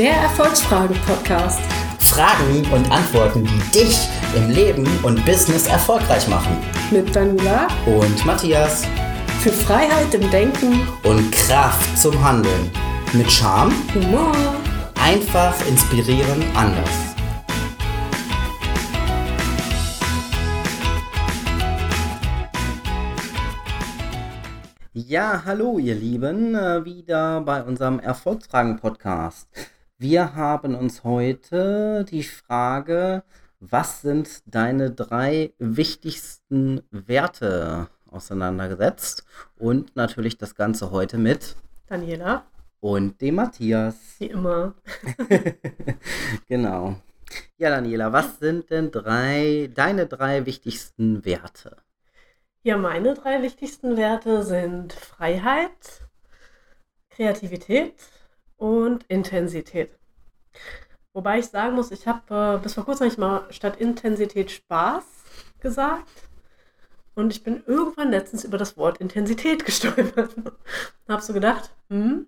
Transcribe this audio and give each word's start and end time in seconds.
Der 0.00 0.14
Erfolgsfragen-Podcast. 0.14 1.60
Fragen 1.98 2.64
und 2.72 2.90
Antworten, 2.90 3.44
die 3.44 3.80
dich 3.80 4.08
im 4.34 4.48
Leben 4.48 4.88
und 5.02 5.22
Business 5.26 5.66
erfolgreich 5.66 6.26
machen. 6.26 6.56
Mit 6.90 7.14
Daniela 7.14 7.68
Und 7.84 8.24
Matthias. 8.24 8.86
für 9.42 9.50
Freiheit 9.52 10.14
im 10.14 10.30
Denken, 10.30 10.88
Und 11.02 11.30
Kraft 11.32 11.98
zum 11.98 12.18
Handeln. 12.24 12.70
Mit 13.12 13.30
Charme, 13.30 13.74
Humor. 13.94 14.32
einfach 14.94 15.54
inspirieren, 15.68 16.44
anders. 16.54 16.88
Ja, 24.94 25.42
hallo 25.44 25.76
ihr 25.78 25.94
Lieben, 25.94 26.54
äh, 26.54 26.86
wieder 26.86 27.42
bei 27.42 27.62
unserem 27.62 28.00
Erfolgsfragen-Podcast. 28.00 29.46
Wir 30.02 30.34
haben 30.34 30.74
uns 30.76 31.04
heute 31.04 32.06
die 32.10 32.22
Frage, 32.22 33.22
was 33.58 34.00
sind 34.00 34.42
deine 34.46 34.90
drei 34.90 35.52
wichtigsten 35.58 36.80
Werte 36.90 37.90
auseinandergesetzt 38.10 39.26
und 39.58 39.94
natürlich 39.96 40.38
das 40.38 40.54
Ganze 40.54 40.90
heute 40.90 41.18
mit 41.18 41.54
Daniela, 41.86 42.46
und 42.80 43.20
dem 43.20 43.34
Matthias. 43.34 43.96
wie 44.16 44.28
immer. 44.28 44.72
Genau. 46.48 46.96
Ja, 47.58 47.68
Daniela, 47.68 48.10
was 48.10 48.38
sind 48.38 48.70
denn 48.70 48.90
drei, 48.90 49.68
deine 49.74 50.06
drei 50.06 50.46
wichtigsten 50.46 51.26
Werte? 51.26 51.76
Ja, 52.62 52.78
meine 52.78 53.12
drei 53.12 53.42
wichtigsten 53.42 53.98
Werte 53.98 54.44
sind 54.44 54.94
Freiheit, 54.94 56.08
Kreativität 57.10 57.96
und 58.56 59.04
Intensität. 59.08 59.99
Wobei 61.12 61.40
ich 61.40 61.46
sagen 61.46 61.74
muss, 61.74 61.90
ich 61.90 62.06
habe 62.06 62.56
äh, 62.58 62.62
bis 62.62 62.74
vor 62.74 62.84
kurzem 62.84 63.06
nicht 63.06 63.18
mal 63.18 63.46
statt 63.50 63.80
Intensität 63.80 64.50
Spaß 64.50 65.04
gesagt. 65.60 66.08
Und 67.14 67.32
ich 67.32 67.42
bin 67.42 67.62
irgendwann 67.66 68.10
letztens 68.10 68.44
über 68.44 68.58
das 68.58 68.76
Wort 68.76 68.98
Intensität 68.98 69.64
gestolpert. 69.66 70.36
Und 70.36 70.52
habe 71.08 71.22
so 71.22 71.32
gedacht, 71.32 71.70
hm, 71.88 72.26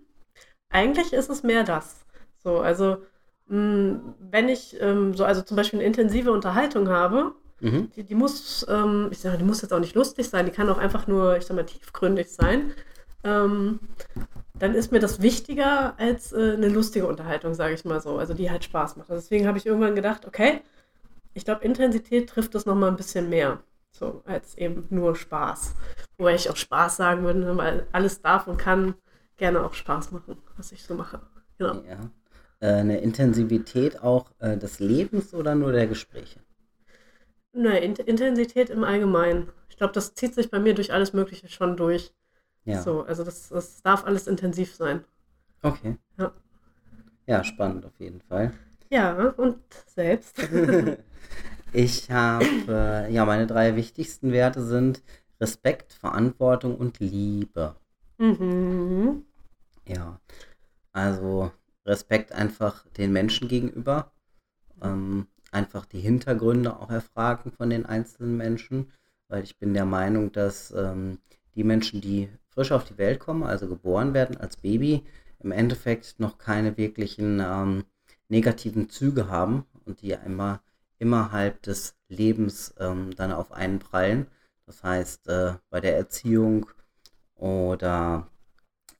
eigentlich 0.70 1.12
ist 1.12 1.30
es 1.30 1.42
mehr 1.42 1.64
das. 1.64 2.04
So, 2.42 2.60
also, 2.60 2.98
mh, 3.46 4.00
wenn 4.18 4.48
ich 4.48 4.80
ähm, 4.80 5.14
so, 5.14 5.24
also 5.24 5.42
zum 5.42 5.56
Beispiel 5.56 5.78
eine 5.78 5.86
intensive 5.86 6.32
Unterhaltung 6.32 6.88
habe, 6.88 7.34
Mhm. 7.62 7.92
die, 7.94 8.02
die 8.02 8.16
muss, 8.16 8.66
ähm, 8.68 9.08
ich 9.12 9.20
sage, 9.20 9.38
die 9.38 9.44
muss 9.44 9.62
jetzt 9.62 9.72
auch 9.72 9.78
nicht 9.78 9.94
lustig 9.94 10.28
sein, 10.28 10.46
die 10.46 10.50
kann 10.50 10.68
auch 10.68 10.78
einfach 10.78 11.06
nur, 11.06 11.36
ich 11.36 11.46
sag 11.46 11.54
mal, 11.54 11.64
tiefgründig 11.64 12.28
sein. 12.28 12.72
Ähm, 13.22 13.78
dann 14.62 14.76
ist 14.76 14.92
mir 14.92 15.00
das 15.00 15.20
wichtiger 15.20 15.98
als 15.98 16.32
äh, 16.32 16.52
eine 16.52 16.68
lustige 16.68 17.08
Unterhaltung, 17.08 17.52
sage 17.52 17.74
ich 17.74 17.84
mal 17.84 18.00
so. 18.00 18.18
Also 18.18 18.32
die 18.32 18.48
halt 18.48 18.62
Spaß 18.62 18.94
macht. 18.94 19.10
Also 19.10 19.20
deswegen 19.20 19.48
habe 19.48 19.58
ich 19.58 19.66
irgendwann 19.66 19.96
gedacht, 19.96 20.24
okay, 20.24 20.60
ich 21.34 21.44
glaube, 21.44 21.64
Intensität 21.64 22.28
trifft 22.28 22.54
das 22.54 22.64
nochmal 22.64 22.88
ein 22.88 22.96
bisschen 22.96 23.28
mehr. 23.28 23.60
So, 23.90 24.22
als 24.24 24.56
eben 24.56 24.86
nur 24.90 25.16
Spaß. 25.16 25.74
Wobei 26.16 26.36
ich 26.36 26.48
auch 26.48 26.54
Spaß 26.54 26.96
sagen 26.96 27.24
würde, 27.24 27.56
weil 27.56 27.88
alles 27.90 28.22
darf 28.22 28.46
und 28.46 28.56
kann 28.56 28.94
gerne 29.36 29.64
auch 29.64 29.74
Spaß 29.74 30.12
machen, 30.12 30.36
was 30.56 30.70
ich 30.70 30.84
so 30.84 30.94
mache. 30.94 31.20
Genau. 31.58 31.82
Ja. 31.82 31.98
Äh, 32.60 32.74
eine 32.74 33.00
Intensivität 33.00 34.00
auch 34.00 34.30
äh, 34.38 34.56
des 34.56 34.78
Lebens 34.78 35.34
oder 35.34 35.56
nur 35.56 35.72
der 35.72 35.88
Gespräche? 35.88 36.38
Ne, 37.52 37.80
Int 37.80 37.98
Intensität 37.98 38.70
im 38.70 38.84
Allgemeinen. 38.84 39.48
Ich 39.68 39.76
glaube, 39.76 39.92
das 39.92 40.14
zieht 40.14 40.36
sich 40.36 40.52
bei 40.52 40.60
mir 40.60 40.74
durch 40.74 40.92
alles 40.92 41.14
Mögliche 41.14 41.48
schon 41.48 41.76
durch. 41.76 42.12
Ja. 42.64 42.82
So, 42.82 43.02
also 43.02 43.24
das, 43.24 43.48
das 43.48 43.82
darf 43.82 44.04
alles 44.04 44.26
intensiv 44.26 44.74
sein. 44.74 45.04
Okay. 45.62 45.96
Ja. 46.18 46.32
Ja, 47.26 47.44
spannend 47.44 47.84
auf 47.84 47.98
jeden 47.98 48.20
Fall. 48.20 48.52
Ja, 48.90 49.28
und 49.36 49.62
selbst. 49.86 50.38
Ich 51.72 52.10
habe, 52.10 52.44
äh, 52.68 53.12
ja, 53.12 53.24
meine 53.24 53.46
drei 53.46 53.76
wichtigsten 53.76 54.30
Werte 54.32 54.62
sind 54.62 55.02
Respekt, 55.40 55.94
Verantwortung 55.94 56.76
und 56.76 57.00
Liebe. 57.00 57.76
mhm. 58.18 59.24
Ja, 59.86 60.20
also 60.92 61.50
Respekt 61.86 62.32
einfach 62.32 62.86
den 62.98 63.12
Menschen 63.12 63.48
gegenüber, 63.48 64.12
ähm, 64.82 65.26
einfach 65.50 65.86
die 65.86 66.00
Hintergründe 66.00 66.76
auch 66.78 66.90
erfragen 66.90 67.52
von 67.52 67.70
den 67.70 67.86
einzelnen 67.86 68.36
Menschen, 68.36 68.92
weil 69.28 69.42
ich 69.42 69.58
bin 69.58 69.74
der 69.74 69.86
Meinung, 69.86 70.30
dass 70.30 70.72
ähm, 70.72 71.18
die 71.54 71.64
Menschen, 71.64 72.00
die 72.00 72.28
frisch 72.50 72.72
auf 72.72 72.84
die 72.84 72.98
Welt 72.98 73.20
kommen, 73.20 73.42
also 73.42 73.68
geboren 73.68 74.14
werden 74.14 74.36
als 74.36 74.56
Baby, 74.56 75.04
im 75.40 75.52
Endeffekt 75.52 76.20
noch 76.20 76.38
keine 76.38 76.76
wirklichen 76.76 77.40
ähm, 77.40 77.84
negativen 78.28 78.88
Züge 78.88 79.28
haben 79.28 79.64
und 79.84 80.02
die 80.02 80.12
immer 80.12 80.62
innerhalb 80.98 81.62
des 81.62 81.96
Lebens 82.08 82.74
ähm, 82.78 83.10
dann 83.16 83.32
auf 83.32 83.52
einen 83.52 83.78
prallen. 83.78 84.26
Das 84.66 84.82
heißt, 84.82 85.28
äh, 85.28 85.54
bei 85.68 85.80
der 85.80 85.96
Erziehung 85.96 86.66
oder 87.34 88.28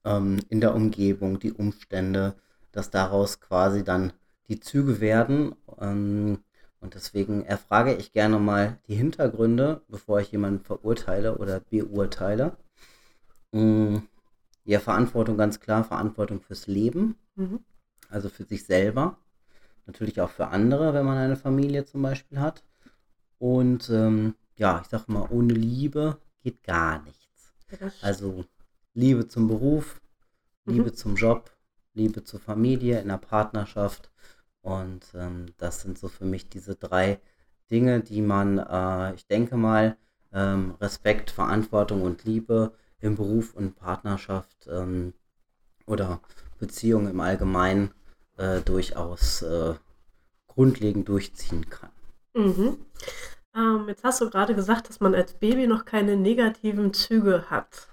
ähm, 0.04 0.40
in 0.48 0.60
der 0.60 0.74
Umgebung, 0.74 1.38
die 1.38 1.52
Umstände, 1.52 2.34
dass 2.72 2.90
daraus 2.90 3.40
quasi 3.40 3.84
dann 3.84 4.12
die 4.48 4.58
Züge 4.58 5.00
werden. 5.00 5.54
Ähm, 5.80 6.38
und 6.82 6.94
deswegen 6.94 7.44
erfrage 7.46 7.94
ich 7.94 8.12
gerne 8.12 8.38
mal 8.40 8.78
die 8.88 8.96
Hintergründe, 8.96 9.82
bevor 9.88 10.20
ich 10.20 10.32
jemanden 10.32 10.60
verurteile 10.64 11.38
oder 11.38 11.60
beurteile. 11.60 12.56
Mm, 13.52 13.98
Ja, 14.64 14.80
Verantwortung 14.80 15.36
ganz 15.38 15.60
klar, 15.60 15.84
Verantwortung 15.84 16.40
fürs 16.40 16.66
Leben, 16.68 17.16
Mhm. 17.36 17.58
also 18.10 18.28
für 18.28 18.44
sich 18.44 18.64
selber, 18.64 19.18
natürlich 19.86 20.20
auch 20.20 20.30
für 20.30 20.48
andere, 20.48 20.94
wenn 20.94 21.06
man 21.06 21.18
eine 21.18 21.36
Familie 21.36 21.84
zum 21.84 22.02
Beispiel 22.02 22.40
hat. 22.40 22.64
Und 23.38 23.90
ähm, 23.90 24.34
ja, 24.56 24.80
ich 24.82 24.88
sag 24.88 25.08
mal, 25.08 25.28
ohne 25.30 25.54
Liebe 25.54 26.18
geht 26.42 26.62
gar 26.64 27.02
nichts. 27.02 27.52
Also 28.02 28.44
Liebe 28.94 29.28
zum 29.28 29.48
Beruf, 29.48 30.00
Liebe 30.66 30.90
Mhm. 30.90 30.94
zum 30.94 31.16
Job, 31.16 31.50
Liebe 31.94 32.24
zur 32.24 32.40
Familie, 32.40 33.00
in 33.00 33.08
der 33.08 33.18
Partnerschaft. 33.18 34.10
Und 34.62 35.04
ähm, 35.14 35.46
das 35.58 35.82
sind 35.82 35.98
so 35.98 36.08
für 36.08 36.24
mich 36.24 36.48
diese 36.48 36.76
drei 36.76 37.20
Dinge, 37.70 38.00
die 38.00 38.22
man, 38.22 38.58
äh, 38.58 39.14
ich 39.14 39.26
denke 39.26 39.56
mal, 39.56 39.96
ähm, 40.32 40.74
Respekt, 40.80 41.30
Verantwortung 41.30 42.02
und 42.02 42.24
Liebe 42.24 42.72
im 43.00 43.16
Beruf 43.16 43.54
und 43.54 43.76
Partnerschaft 43.76 44.68
ähm, 44.70 45.12
oder 45.86 46.20
Beziehung 46.58 47.08
im 47.08 47.20
Allgemeinen 47.20 47.90
äh, 48.36 48.60
durchaus 48.60 49.42
äh, 49.42 49.74
grundlegend 50.46 51.08
durchziehen 51.08 51.68
kann. 51.68 51.90
Mhm. 52.34 52.78
Ähm, 53.54 53.84
jetzt 53.88 54.04
hast 54.04 54.20
du 54.20 54.30
gerade 54.30 54.54
gesagt, 54.54 54.88
dass 54.88 55.00
man 55.00 55.14
als 55.14 55.34
Baby 55.34 55.66
noch 55.66 55.84
keine 55.84 56.16
negativen 56.16 56.94
Züge 56.94 57.50
hat. 57.50 57.88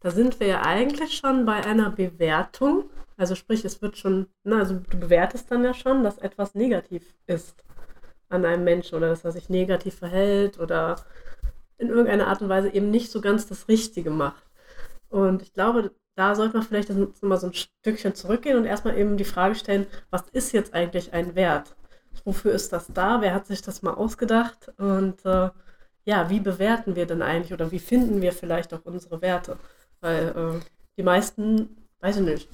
Da 0.00 0.10
sind 0.10 0.38
wir 0.38 0.46
ja 0.46 0.62
eigentlich 0.62 1.16
schon 1.16 1.46
bei 1.46 1.64
einer 1.64 1.90
Bewertung. 1.90 2.84
Also 3.16 3.34
sprich, 3.34 3.64
es 3.64 3.80
wird 3.80 3.96
schon, 3.96 4.26
na, 4.44 4.58
also 4.58 4.74
du 4.90 4.98
bewertest 4.98 5.50
dann 5.50 5.64
ja 5.64 5.74
schon, 5.74 6.04
dass 6.04 6.18
etwas 6.18 6.54
negativ 6.54 7.14
ist 7.26 7.64
an 8.28 8.44
einem 8.44 8.64
Menschen 8.64 8.96
oder 8.96 9.08
dass 9.08 9.24
er 9.24 9.32
sich 9.32 9.48
negativ 9.48 9.94
verhält 9.98 10.58
oder 10.58 10.96
in 11.78 11.88
irgendeiner 11.88 12.26
Art 12.26 12.42
und 12.42 12.48
Weise 12.48 12.72
eben 12.72 12.90
nicht 12.90 13.10
so 13.10 13.20
ganz 13.20 13.46
das 13.46 13.68
Richtige 13.68 14.10
macht. 14.10 14.42
Und 15.08 15.42
ich 15.42 15.52
glaube, 15.52 15.92
da 16.16 16.34
sollte 16.34 16.56
man 16.56 16.66
vielleicht 16.66 16.90
mal 17.22 17.38
so 17.38 17.48
ein 17.48 17.54
Stückchen 17.54 18.14
zurückgehen 18.14 18.56
und 18.56 18.64
erstmal 18.64 18.98
eben 18.98 19.16
die 19.16 19.24
Frage 19.24 19.54
stellen, 19.54 19.86
was 20.10 20.22
ist 20.32 20.52
jetzt 20.52 20.74
eigentlich 20.74 21.12
ein 21.12 21.34
Wert? 21.34 21.76
Wofür 22.24 22.52
ist 22.52 22.72
das 22.72 22.86
da? 22.92 23.20
Wer 23.20 23.34
hat 23.34 23.46
sich 23.46 23.62
das 23.62 23.82
mal 23.82 23.94
ausgedacht? 23.94 24.72
Und 24.78 25.24
äh, 25.24 25.50
ja, 26.04 26.30
wie 26.30 26.40
bewerten 26.40 26.96
wir 26.96 27.06
denn 27.06 27.22
eigentlich 27.22 27.52
oder 27.52 27.70
wie 27.70 27.78
finden 27.78 28.22
wir 28.22 28.32
vielleicht 28.32 28.72
auch 28.72 28.84
unsere 28.84 29.20
Werte? 29.20 29.58
Weil 30.00 30.28
äh, 30.28 30.64
die 30.96 31.02
meisten, 31.02 31.76
weiß 32.00 32.16
ich 32.16 32.22
nicht, 32.22 32.48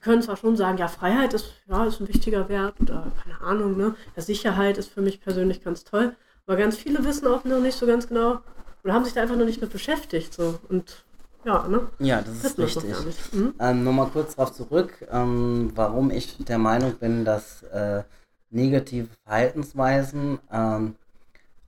die 0.00 0.04
können 0.04 0.22
zwar 0.22 0.38
schon 0.38 0.56
sagen, 0.56 0.78
ja, 0.78 0.88
Freiheit 0.88 1.34
ist, 1.34 1.52
ja, 1.68 1.84
ist 1.84 2.00
ein 2.00 2.08
wichtiger 2.08 2.48
Wert 2.48 2.80
oder 2.80 3.12
keine 3.22 3.40
Ahnung, 3.42 3.76
ne? 3.76 3.94
Ja, 4.16 4.22
Sicherheit 4.22 4.78
ist 4.78 4.88
für 4.90 5.02
mich 5.02 5.20
persönlich 5.20 5.62
ganz 5.62 5.84
toll, 5.84 6.16
aber 6.46 6.56
ganz 6.56 6.76
viele 6.76 7.04
wissen 7.04 7.26
auch 7.26 7.44
noch 7.44 7.60
nicht 7.60 7.76
so 7.76 7.86
ganz 7.86 8.08
genau 8.08 8.38
oder 8.82 8.94
haben 8.94 9.04
sich 9.04 9.12
da 9.12 9.20
einfach 9.20 9.36
noch 9.36 9.44
nicht 9.44 9.60
mit 9.60 9.70
beschäftigt. 9.70 10.32
So. 10.32 10.58
Und 10.70 11.04
ja, 11.44 11.68
ne? 11.68 11.88
Ja, 11.98 12.22
das 12.22 12.44
ist 12.44 12.56
Wissen 12.56 12.80
richtig. 12.80 13.32
Mhm. 13.34 13.54
Ähm, 13.58 13.84
Nochmal 13.84 14.08
kurz 14.08 14.36
darauf 14.36 14.54
zurück, 14.54 15.06
ähm, 15.10 15.72
warum 15.74 16.10
ich 16.10 16.38
der 16.38 16.58
Meinung 16.58 16.94
bin, 16.94 17.26
dass 17.26 17.62
äh, 17.64 18.02
negative 18.48 19.08
Verhaltensweisen 19.24 20.38
ähm, 20.50 20.96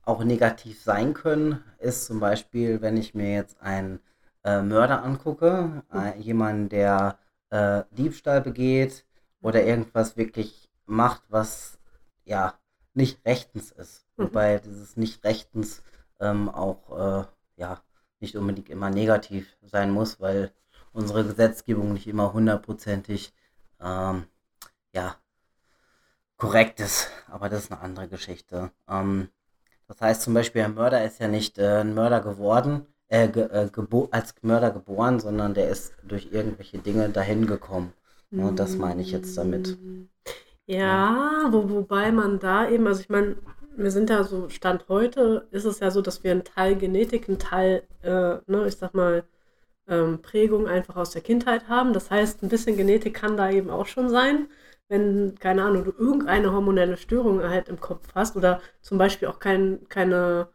auch 0.05 0.23
negativ 0.23 0.81
sein 0.81 1.13
können, 1.13 1.63
ist 1.77 2.05
zum 2.05 2.19
Beispiel, 2.19 2.81
wenn 2.81 2.97
ich 2.97 3.13
mir 3.13 3.31
jetzt 3.31 3.61
einen 3.61 3.99
äh, 4.43 4.63
Mörder 4.63 5.03
angucke, 5.03 5.83
äh, 5.93 6.19
jemanden, 6.19 6.69
der 6.69 7.19
äh, 7.53 7.83
Diebstahl 7.91 8.41
begeht 8.41 9.05
oder 9.41 9.63
irgendwas 9.63 10.17
wirklich 10.17 10.71
macht, 10.85 11.21
was 11.29 11.77
ja 12.25 12.57
nicht 12.95 13.23
rechtens 13.25 13.71
ist. 13.71 14.07
Mhm. 14.17 14.23
Wobei 14.23 14.57
dieses 14.57 14.97
nicht 14.97 15.23
rechtens 15.23 15.83
ähm, 16.19 16.49
auch 16.49 17.21
äh, 17.21 17.25
ja 17.57 17.81
nicht 18.19 18.35
unbedingt 18.35 18.69
immer 18.69 18.89
negativ 18.89 19.55
sein 19.61 19.91
muss, 19.91 20.19
weil 20.19 20.51
unsere 20.93 21.23
Gesetzgebung 21.23 21.93
nicht 21.93 22.07
immer 22.07 22.33
hundertprozentig 22.33 23.33
ähm, 23.79 24.25
ja, 24.93 25.15
korrekt 26.37 26.79
ist. 26.79 27.09
Aber 27.27 27.49
das 27.49 27.65
ist 27.65 27.71
eine 27.71 27.81
andere 27.81 28.07
Geschichte. 28.07 28.71
Ähm, 28.87 29.29
das 29.87 30.01
heißt 30.01 30.21
zum 30.23 30.33
Beispiel, 30.33 30.63
ein 30.63 30.73
Mörder 30.73 31.03
ist 31.05 31.19
ja 31.19 31.27
nicht 31.27 31.59
äh, 31.59 31.81
ein 31.81 31.93
Mörder 31.93 32.21
geworden, 32.21 32.87
äh, 33.09 33.27
ge, 33.27 33.43
äh, 33.43 33.69
als 34.11 34.35
Mörder 34.41 34.71
geboren, 34.71 35.19
sondern 35.19 35.53
der 35.53 35.69
ist 35.69 35.93
durch 36.03 36.29
irgendwelche 36.31 36.79
Dinge 36.79 37.09
dahin 37.09 37.45
gekommen. 37.47 37.93
Und 38.31 38.57
das 38.59 38.77
meine 38.77 39.01
ich 39.01 39.11
jetzt 39.11 39.37
damit. 39.37 39.77
Ja, 40.65 41.47
wo, 41.51 41.69
wobei 41.69 42.11
man 42.11 42.39
da 42.39 42.67
eben, 42.69 42.87
also 42.87 43.01
ich 43.01 43.09
meine, 43.09 43.35
wir 43.75 43.91
sind 43.91 44.09
ja 44.09 44.23
so, 44.23 44.49
Stand 44.49 44.87
heute 44.89 45.47
ist 45.51 45.65
es 45.65 45.79
ja 45.79 45.91
so, 45.91 46.01
dass 46.01 46.23
wir 46.23 46.31
einen 46.31 46.43
Teil 46.43 46.75
Genetik, 46.75 47.27
einen 47.27 47.39
Teil, 47.39 47.83
äh, 48.01 48.37
ne, 48.47 48.65
ich 48.67 48.77
sag 48.77 48.93
mal, 48.93 49.23
ähm, 49.87 50.21
Prägung 50.21 50.67
einfach 50.67 50.95
aus 50.95 51.11
der 51.11 51.21
Kindheit 51.21 51.67
haben. 51.67 51.93
Das 51.93 52.09
heißt, 52.11 52.43
ein 52.43 52.49
bisschen 52.49 52.77
Genetik 52.77 53.13
kann 53.15 53.37
da 53.37 53.49
eben 53.51 53.69
auch 53.69 53.85
schon 53.87 54.09
sein, 54.09 54.47
wenn, 54.89 55.35
keine 55.39 55.63
Ahnung, 55.63 55.85
du 55.85 55.91
irgendeine 55.91 56.51
hormonelle 56.53 56.97
Störung 56.97 57.43
halt 57.43 57.69
im 57.69 57.79
Kopf 57.79 58.07
hast 58.15 58.35
oder 58.35 58.61
zum 58.81 58.97
Beispiel 58.97 59.27
auch 59.27 59.39
kein, 59.39 59.87
keine, 59.89 60.49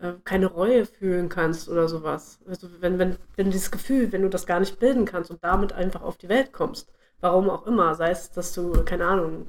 äh, 0.00 0.12
keine 0.24 0.46
Reue 0.46 0.86
fühlen 0.86 1.28
kannst 1.28 1.68
oder 1.68 1.88
sowas. 1.88 2.38
Also 2.46 2.68
wenn, 2.80 2.98
wenn, 2.98 3.16
wenn 3.36 3.50
dieses 3.50 3.70
Gefühl, 3.70 4.12
wenn 4.12 4.22
du 4.22 4.28
das 4.28 4.46
gar 4.46 4.60
nicht 4.60 4.78
bilden 4.78 5.04
kannst 5.04 5.30
und 5.30 5.42
damit 5.42 5.72
einfach 5.72 6.02
auf 6.02 6.16
die 6.16 6.28
Welt 6.28 6.52
kommst, 6.52 6.90
warum 7.20 7.50
auch 7.50 7.66
immer, 7.66 7.94
sei 7.94 8.10
es, 8.10 8.30
dass 8.30 8.52
du, 8.52 8.84
keine 8.84 9.06
Ahnung, 9.06 9.48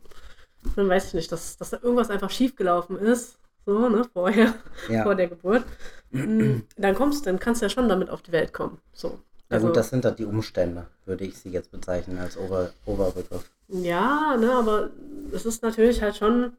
dann 0.75 0.89
weiß 0.89 1.07
ich 1.07 1.13
nicht, 1.13 1.31
dass, 1.31 1.57
dass 1.57 1.69
da 1.69 1.77
irgendwas 1.81 2.09
einfach 2.09 2.29
schiefgelaufen 2.29 2.97
ist, 2.97 3.37
so, 3.65 3.89
ne, 3.89 4.03
vorher, 4.11 4.55
ja. 4.89 5.03
vor 5.03 5.15
der 5.15 5.27
Geburt, 5.27 5.63
mm, 6.11 6.59
dann 6.77 6.95
kommst, 6.95 7.27
dann 7.27 7.39
kannst 7.39 7.61
du 7.61 7.65
ja 7.65 7.69
schon 7.69 7.87
damit 7.87 8.09
auf 8.09 8.21
die 8.21 8.31
Welt 8.31 8.53
kommen. 8.53 8.79
So. 8.93 9.19
Ja 9.49 9.55
also, 9.55 9.67
gut, 9.67 9.77
das 9.77 9.89
sind 9.89 10.05
dann 10.05 10.15
die 10.15 10.25
Umstände, 10.25 10.87
würde 11.05 11.25
ich 11.25 11.37
sie 11.37 11.49
jetzt 11.49 11.71
bezeichnen 11.71 12.19
als 12.19 12.37
Ober 12.37 12.71
Oberbegriff. 12.85 13.49
Ja, 13.67 14.35
ne, 14.37 14.51
aber 14.51 14.89
es 15.31 15.45
ist 15.45 15.63
natürlich 15.63 16.01
halt 16.01 16.15
schon 16.15 16.53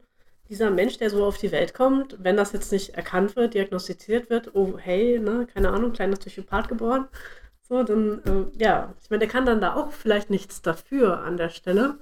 dieser 0.51 0.69
Mensch, 0.69 0.97
der 0.97 1.09
so 1.09 1.25
auf 1.25 1.37
die 1.37 1.53
Welt 1.53 1.73
kommt, 1.73 2.17
wenn 2.19 2.35
das 2.35 2.51
jetzt 2.51 2.73
nicht 2.73 2.95
erkannt 2.95 3.37
wird, 3.37 3.53
diagnostiziert 3.53 4.29
wird, 4.29 4.53
oh 4.53 4.77
hey, 4.77 5.17
ne, 5.17 5.47
keine 5.51 5.69
Ahnung, 5.71 5.93
kleiner 5.93 6.17
Psychopath 6.17 6.67
geboren, 6.67 7.07
so, 7.61 7.83
dann, 7.83 8.21
äh, 8.25 8.61
ja, 8.61 8.93
ich 9.01 9.09
meine, 9.09 9.21
der 9.21 9.29
kann 9.29 9.45
dann 9.45 9.61
da 9.61 9.75
auch 9.75 9.93
vielleicht 9.93 10.29
nichts 10.29 10.61
dafür 10.61 11.21
an 11.21 11.37
der 11.37 11.47
Stelle, 11.47 11.99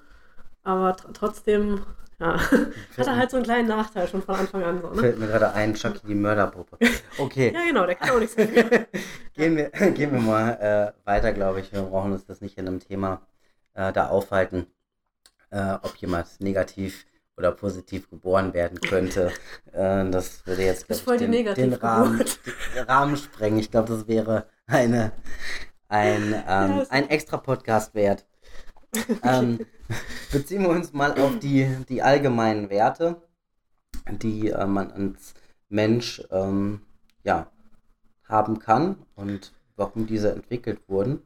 aber 0.64 0.98
tr 0.98 1.14
trotzdem, 1.14 1.86
ja, 2.20 2.40
hat 2.98 3.08
er 3.08 3.16
halt 3.18 3.30
so 3.30 3.38
einen 3.38 3.46
kleinen 3.46 3.68
Nachteil 3.68 4.08
schon 4.08 4.24
von 4.24 4.34
Anfang 4.34 4.64
an. 4.64 4.82
So, 4.82 4.90
ne? 4.90 5.00
Fällt 5.00 5.20
mir 5.20 5.28
gerade 5.28 5.54
ein, 5.54 5.76
Chucky 5.76 6.08
die 6.08 6.16
Mörderpuppe. 6.16 6.80
Okay. 7.20 7.54
ja, 7.54 7.68
genau, 7.68 7.86
der 7.86 7.96
kann 7.96 8.10
auch 8.10 8.20
nichts 8.20 8.36
dafür. 8.36 8.64
gehen, 9.36 9.58
wir, 9.58 9.70
gehen 9.92 10.12
wir 10.12 10.20
mal 10.20 10.94
äh, 11.06 11.08
weiter, 11.08 11.34
glaube 11.34 11.60
ich. 11.60 11.72
Wir 11.72 11.84
brauchen 11.84 12.14
uns 12.14 12.26
das 12.26 12.42
nicht 12.42 12.58
in 12.58 12.68
einem 12.68 12.80
Thema 12.80 13.22
äh, 13.76 13.94
da 13.94 14.08
aufhalten, 14.08 14.66
äh, 15.52 15.74
ob 15.84 15.96
jemand 15.98 16.42
negativ 16.42 17.06
oder 17.40 17.54
positiv 17.54 18.10
geboren 18.10 18.54
werden 18.54 18.80
könnte. 18.82 19.32
Äh, 19.72 20.10
das 20.10 20.46
würde 20.48 20.64
jetzt 20.64 20.90
ich, 20.90 21.04
den, 21.04 21.32
den 21.32 21.74
Rahmen, 21.74 22.26
den 22.76 22.84
Rahmen 22.86 23.16
sprengen. 23.16 23.60
Ich 23.60 23.70
glaube, 23.70 23.88
das 23.88 24.08
wäre 24.08 24.48
eine, 24.66 25.12
ein, 25.88 26.34
ähm, 26.48 26.86
ein 26.90 27.08
extra 27.08 27.38
Podcast 27.38 27.94
wert. 27.94 28.26
ähm, 29.24 29.60
beziehen 30.32 30.64
wir 30.64 30.70
uns 30.70 30.92
mal 30.92 31.12
auf 31.22 31.38
die, 31.38 31.68
die 31.88 32.02
allgemeinen 32.02 32.72
Werte, 32.72 33.22
die 34.10 34.50
äh, 34.50 34.66
man 34.66 34.92
als 34.92 35.36
Mensch 35.70 36.24
ähm, 36.32 36.82
ja, 37.24 37.52
haben 38.28 38.58
kann 38.58 38.98
und 39.16 39.54
warum 39.76 40.08
diese 40.08 40.32
entwickelt 40.32 40.82
wurden. 40.90 41.22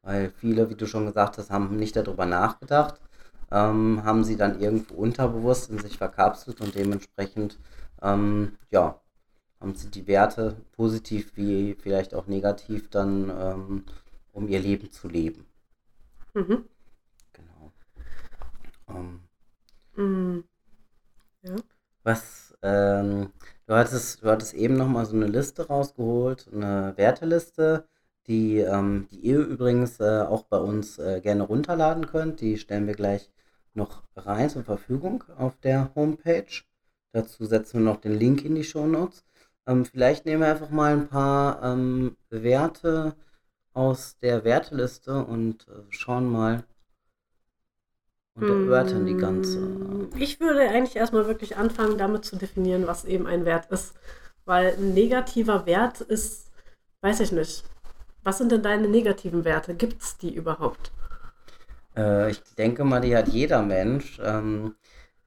Weil 0.00 0.30
viele, 0.30 0.70
wie 0.70 0.76
du 0.76 0.86
schon 0.86 1.04
gesagt 1.04 1.36
hast, 1.36 1.50
haben 1.50 1.76
nicht 1.76 1.94
darüber 1.94 2.24
nachgedacht, 2.24 3.00
ähm, 3.52 4.02
haben 4.04 4.24
sie 4.24 4.36
dann 4.36 4.60
irgendwo 4.60 4.94
unterbewusst 4.94 5.70
in 5.70 5.78
sich 5.78 5.98
verkapselt 5.98 6.60
und 6.60 6.74
dementsprechend 6.74 7.58
ähm, 8.00 8.56
ja, 8.70 9.00
haben 9.60 9.74
sie 9.74 9.90
die 9.90 10.06
Werte 10.06 10.56
positiv 10.72 11.36
wie 11.36 11.74
vielleicht 11.74 12.14
auch 12.14 12.26
negativ 12.26 12.88
dann, 12.90 13.30
ähm, 13.30 13.84
um 14.32 14.48
ihr 14.48 14.58
Leben 14.58 14.90
zu 14.90 15.08
leben. 15.08 15.46
Mhm. 16.34 16.64
Genau. 17.32 17.72
Ähm, 18.88 19.20
mhm. 19.96 20.44
Ja. 21.42 21.56
Was, 22.04 22.56
ähm, 22.62 23.30
du 23.66 23.74
hattest, 23.74 24.22
du 24.22 24.30
hattest 24.30 24.54
eben 24.54 24.76
nochmal 24.76 25.04
so 25.04 25.14
eine 25.14 25.26
Liste 25.26 25.66
rausgeholt, 25.66 26.48
eine 26.52 26.94
Werteliste, 26.96 27.86
die, 28.26 28.58
ähm, 28.58 29.08
die 29.10 29.20
ihr 29.20 29.40
übrigens 29.40 30.00
äh, 30.00 30.22
auch 30.22 30.44
bei 30.44 30.58
uns 30.58 30.98
äh, 30.98 31.20
gerne 31.20 31.42
runterladen 31.42 32.06
könnt. 32.06 32.40
Die 32.40 32.56
stellen 32.56 32.86
wir 32.86 32.94
gleich 32.94 33.30
noch 33.74 34.02
rein 34.16 34.50
zur 34.50 34.64
Verfügung 34.64 35.24
auf 35.36 35.56
der 35.60 35.90
Homepage. 35.94 36.62
Dazu 37.12 37.44
setzen 37.44 37.80
wir 37.80 37.92
noch 37.92 38.00
den 38.00 38.18
Link 38.18 38.44
in 38.44 38.54
die 38.54 38.64
Show 38.64 38.86
Notes. 38.86 39.24
Ähm, 39.66 39.84
vielleicht 39.84 40.26
nehmen 40.26 40.42
wir 40.42 40.50
einfach 40.50 40.70
mal 40.70 40.92
ein 40.92 41.08
paar 41.08 41.62
ähm, 41.62 42.16
Werte 42.30 43.14
aus 43.74 44.18
der 44.18 44.44
Werteliste 44.44 45.24
und 45.24 45.66
äh, 45.68 45.82
schauen 45.90 46.30
mal 46.30 46.64
und 48.34 48.48
erörtern 48.48 49.06
die 49.06 49.16
ganze. 49.16 49.58
Hm, 49.58 50.10
ich 50.16 50.40
würde 50.40 50.60
eigentlich 50.60 50.96
erstmal 50.96 51.26
wirklich 51.26 51.56
anfangen, 51.56 51.98
damit 51.98 52.24
zu 52.24 52.36
definieren, 52.36 52.86
was 52.86 53.04
eben 53.04 53.26
ein 53.26 53.44
Wert 53.44 53.70
ist. 53.70 53.94
Weil 54.44 54.74
ein 54.74 54.94
negativer 54.94 55.66
Wert 55.66 56.00
ist, 56.00 56.50
weiß 57.00 57.20
ich 57.20 57.32
nicht. 57.32 57.64
Was 58.24 58.38
sind 58.38 58.50
denn 58.50 58.62
deine 58.62 58.88
negativen 58.88 59.44
Werte? 59.44 59.74
Gibt 59.74 60.02
es 60.02 60.16
die 60.16 60.34
überhaupt? 60.34 60.92
Äh, 61.96 62.30
ich 62.30 62.42
denke 62.56 62.84
mal, 62.84 63.00
die 63.00 63.16
hat 63.16 63.28
jeder 63.28 63.62
Mensch. 63.62 64.20
Ähm, 64.22 64.74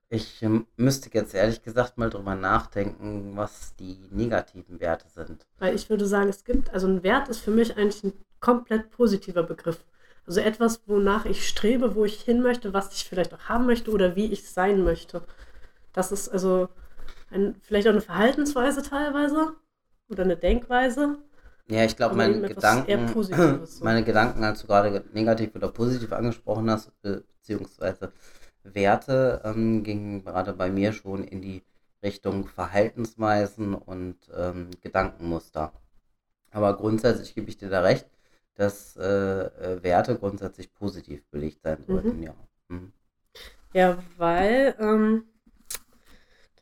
ich 0.10 0.42
ähm, 0.44 0.68
müsste 0.78 1.10
jetzt 1.14 1.34
ehrlich 1.34 1.64
gesagt 1.64 1.98
mal 1.98 2.10
drüber 2.10 2.36
nachdenken, 2.36 3.34
was 3.36 3.76
die 3.76 4.08
negativen 4.12 4.80
Werte 4.80 5.08
sind. 5.10 5.46
Weil 5.60 5.76
ich 5.76 5.90
würde 5.90 6.06
sagen, 6.06 6.30
es 6.30 6.44
gibt, 6.44 6.74
also 6.74 6.88
ein 6.88 7.04
Wert 7.04 7.28
ist 7.30 7.40
für 7.40 7.52
mich 7.52 7.76
eigentlich 7.76 8.04
ein 8.04 8.14
komplett 8.40 8.92
positiver 8.92 9.44
Begriff. 9.44 9.84
Also 10.28 10.42
etwas, 10.42 10.82
wonach 10.88 11.26
ich 11.26 11.48
strebe, 11.48 11.96
wo 11.96 12.06
ich 12.06 12.22
hin 12.22 12.42
möchte, 12.42 12.74
was 12.74 12.94
ich 12.94 13.06
vielleicht 13.06 13.34
auch 13.34 13.50
haben 13.50 13.66
möchte 13.66 13.92
oder 13.92 14.16
wie 14.16 14.32
ich 14.32 14.50
sein 14.50 14.84
möchte. 14.84 15.24
Das 15.94 16.12
ist 16.12 16.30
also 16.30 16.70
ein, 17.30 17.56
vielleicht 17.62 17.88
auch 17.88 17.92
eine 17.92 18.02
Verhaltensweise 18.02 18.82
teilweise 18.82 19.54
oder 20.10 20.24
eine 20.24 20.38
Denkweise. 20.38 21.18
Ja, 21.68 21.84
ich 21.84 21.96
glaube, 21.96 22.16
meine 22.16 22.42
Gedanken, 22.42 23.66
so. 23.66 23.84
meine 23.84 24.04
Gedanken, 24.04 24.44
als 24.44 24.62
du 24.62 24.68
gerade 24.68 25.04
negativ 25.14 25.56
oder 25.56 25.70
positiv 25.70 26.14
angesprochen 26.14 26.70
hast, 26.70 26.92
beziehungsweise 27.02 28.12
Werte 28.64 29.42
ähm, 29.44 29.84
gingen 29.84 30.24
gerade 30.24 30.54
bei 30.54 30.70
mir 30.70 30.94
schon 30.94 31.24
in 31.24 31.42
die 31.42 31.64
Richtung 32.04 32.48
Verhaltensweisen 32.48 33.74
und 33.74 34.18
ähm, 34.36 34.70
Gedankenmuster. 34.82 35.74
Aber 36.52 36.78
grundsätzlich 36.78 37.34
gebe 37.34 37.50
ich 37.50 37.58
dir 37.58 37.70
da 37.70 37.82
recht, 37.82 38.08
dass 38.56 38.96
äh, 38.96 39.04
äh 39.04 39.84
Werte 39.84 40.18
grundsätzlich 40.18 40.74
positiv 40.74 41.26
belegt 41.30 41.62
sein 41.64 41.84
sollten, 41.86 42.18
mhm. 42.18 42.24
ja. 42.24 42.36
Mhm. 42.70 42.94
Ja, 43.74 43.98
weil, 44.18 44.76
ähm, 44.80 45.26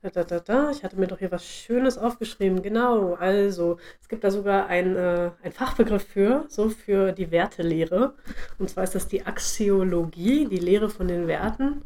da, 0.10 0.24
da, 0.24 0.40
da, 0.40 0.70
ich 0.70 0.84
hatte 0.84 1.00
mir 1.00 1.08
doch 1.08 1.20
hier 1.20 1.32
was 1.32 1.46
Schönes 1.46 1.98
aufgeschrieben. 1.98 2.62
Genau, 2.62 3.14
also 3.14 3.78
es 4.02 4.10
gibt 4.10 4.24
da 4.24 4.32
sogar 4.32 4.68
ein, 4.68 4.96
äh, 4.96 5.32
ein 5.42 5.52
Fachbegriff 5.54 6.04
für, 6.06 6.46
so 6.50 6.70
für 6.70 7.14
die 7.14 7.32
Wertelehre. 7.32 8.14
Und 8.60 8.70
zwar 8.70 8.84
ist 8.84 8.96
das 8.96 9.08
die 9.08 9.26
Axiologie, 9.26 10.48
die 10.48 10.58
Lehre 10.58 10.90
von 10.90 11.08
den 11.08 11.28
Werten. 11.28 11.84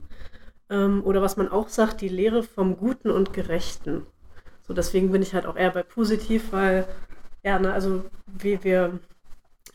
Ähm, 0.70 1.04
oder 1.06 1.22
was 1.22 1.38
man 1.38 1.48
auch 1.50 1.70
sagt, 1.70 2.02
die 2.02 2.10
Lehre 2.10 2.44
vom 2.44 2.78
Guten 2.78 3.12
und 3.12 3.34
Gerechten. 3.34 4.06
So, 4.68 4.74
deswegen 4.74 5.12
bin 5.12 5.22
ich 5.22 5.34
halt 5.34 5.46
auch 5.46 5.56
eher 5.56 5.72
bei 5.72 5.84
positiv, 5.84 6.52
weil, 6.52 6.88
ja, 7.44 7.60
ne, 7.60 7.72
also 7.72 8.04
wie 8.26 8.64
wir, 8.64 9.00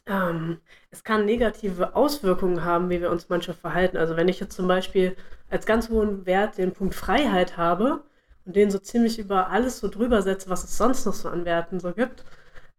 ähm, 0.07 0.59
es 0.91 1.05
kann 1.05 1.25
negative 1.27 1.95
Auswirkungen 1.95 2.65
haben, 2.65 2.91
wie 2.91 3.01
wir 3.01 3.11
uns 3.11 3.29
manchmal 3.29 3.57
verhalten. 3.57 3.97
Also 3.97 4.17
wenn 4.17 4.29
ich 4.29 4.41
jetzt 4.41 4.57
zum 4.57 4.69
Beispiel 4.69 5.17
als 5.49 5.67
ganz 5.67 5.89
hohen 5.91 6.27
Wert 6.27 6.59
den 6.59 6.73
Punkt 6.73 6.95
Freiheit 6.95 7.57
habe 7.57 8.03
und 8.45 8.57
den 8.57 8.71
so 8.71 8.79
ziemlich 8.79 9.19
über 9.19 9.51
alles 9.51 9.79
so 9.81 9.89
drüber 9.89 10.23
setze, 10.23 10.51
was 10.51 10.65
es 10.65 10.77
sonst 10.77 11.07
noch 11.07 11.15
so 11.15 11.29
an 11.29 11.45
Werten 11.45 11.81
so 11.81 11.93
gibt, 11.93 12.25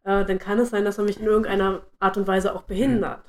äh, 0.04 0.26
dann 0.26 0.40
kann 0.40 0.60
es 0.60 0.70
sein, 0.72 0.86
dass 0.86 0.98
er 0.98 1.06
mich 1.06 1.20
in 1.20 1.26
irgendeiner 1.26 1.82
Art 2.00 2.18
und 2.18 2.28
Weise 2.28 2.56
auch 2.56 2.64
behindert. 2.64 3.24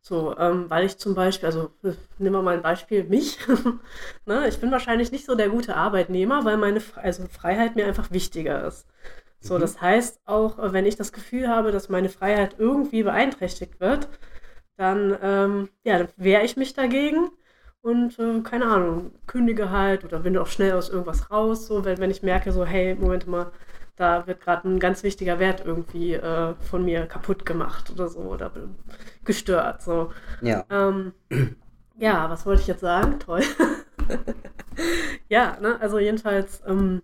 So, 0.00 0.36
ähm, 0.38 0.70
weil 0.70 0.86
ich 0.86 0.98
zum 0.98 1.14
Beispiel, 1.14 1.46
also 1.46 1.72
nehmen 2.18 2.34
wir 2.36 2.42
mal 2.42 2.54
ein 2.54 2.62
Beispiel, 2.62 3.04
mich. 3.04 3.38
ne, 4.26 4.46
ich 4.48 4.60
bin 4.60 4.70
wahrscheinlich 4.70 5.10
nicht 5.10 5.26
so 5.26 5.34
der 5.34 5.48
gute 5.48 5.74
Arbeitnehmer, 5.76 6.44
weil 6.44 6.56
meine 6.56 6.80
also 6.94 7.26
Freiheit 7.26 7.74
mir 7.76 7.86
einfach 7.86 8.10
wichtiger 8.12 8.66
ist. 8.66 8.86
So, 9.40 9.56
mhm. 9.56 9.60
das 9.60 9.80
heißt 9.80 10.20
auch, 10.24 10.58
äh, 10.58 10.72
wenn 10.72 10.86
ich 10.86 10.96
das 10.96 11.12
Gefühl 11.12 11.48
habe, 11.48 11.72
dass 11.72 11.88
meine 11.88 12.08
Freiheit 12.08 12.56
irgendwie 12.58 13.02
beeinträchtigt 13.02 13.80
wird, 13.80 14.08
dann, 14.76 15.16
ähm, 15.22 15.68
ja, 15.84 15.98
dann 15.98 16.08
wehre 16.16 16.44
ich 16.44 16.56
mich 16.56 16.74
dagegen 16.74 17.30
und 17.86 18.18
äh, 18.18 18.40
keine 18.42 18.66
Ahnung, 18.66 19.12
kündige 19.26 19.70
halt 19.70 20.04
oder 20.04 20.20
bin 20.20 20.36
auch 20.38 20.46
schnell 20.48 20.72
aus 20.72 20.88
irgendwas 20.88 21.30
raus, 21.30 21.66
so, 21.66 21.84
wenn, 21.84 21.98
wenn 21.98 22.10
ich 22.10 22.22
merke, 22.22 22.52
so, 22.52 22.64
hey, 22.66 22.94
Moment 22.96 23.26
mal, 23.26 23.52
da 23.96 24.26
wird 24.26 24.40
gerade 24.42 24.68
ein 24.68 24.78
ganz 24.80 25.02
wichtiger 25.02 25.38
Wert 25.38 25.62
irgendwie 25.64 26.14
äh, 26.14 26.54
von 26.70 26.84
mir 26.84 27.06
kaputt 27.06 27.46
gemacht 27.46 27.90
oder 27.90 28.08
so 28.08 28.20
oder 28.20 28.52
gestört. 29.24 29.82
So. 29.82 30.12
Ja. 30.40 30.64
Ähm, 30.70 31.12
Ja, 31.98 32.30
was 32.30 32.46
wollte 32.46 32.62
ich 32.62 32.68
jetzt 32.68 32.80
sagen? 32.80 33.18
Toll. 33.20 33.42
ja, 35.28 35.58
ne, 35.60 35.80
also 35.80 35.98
jedenfalls, 35.98 36.62
ähm, 36.66 37.02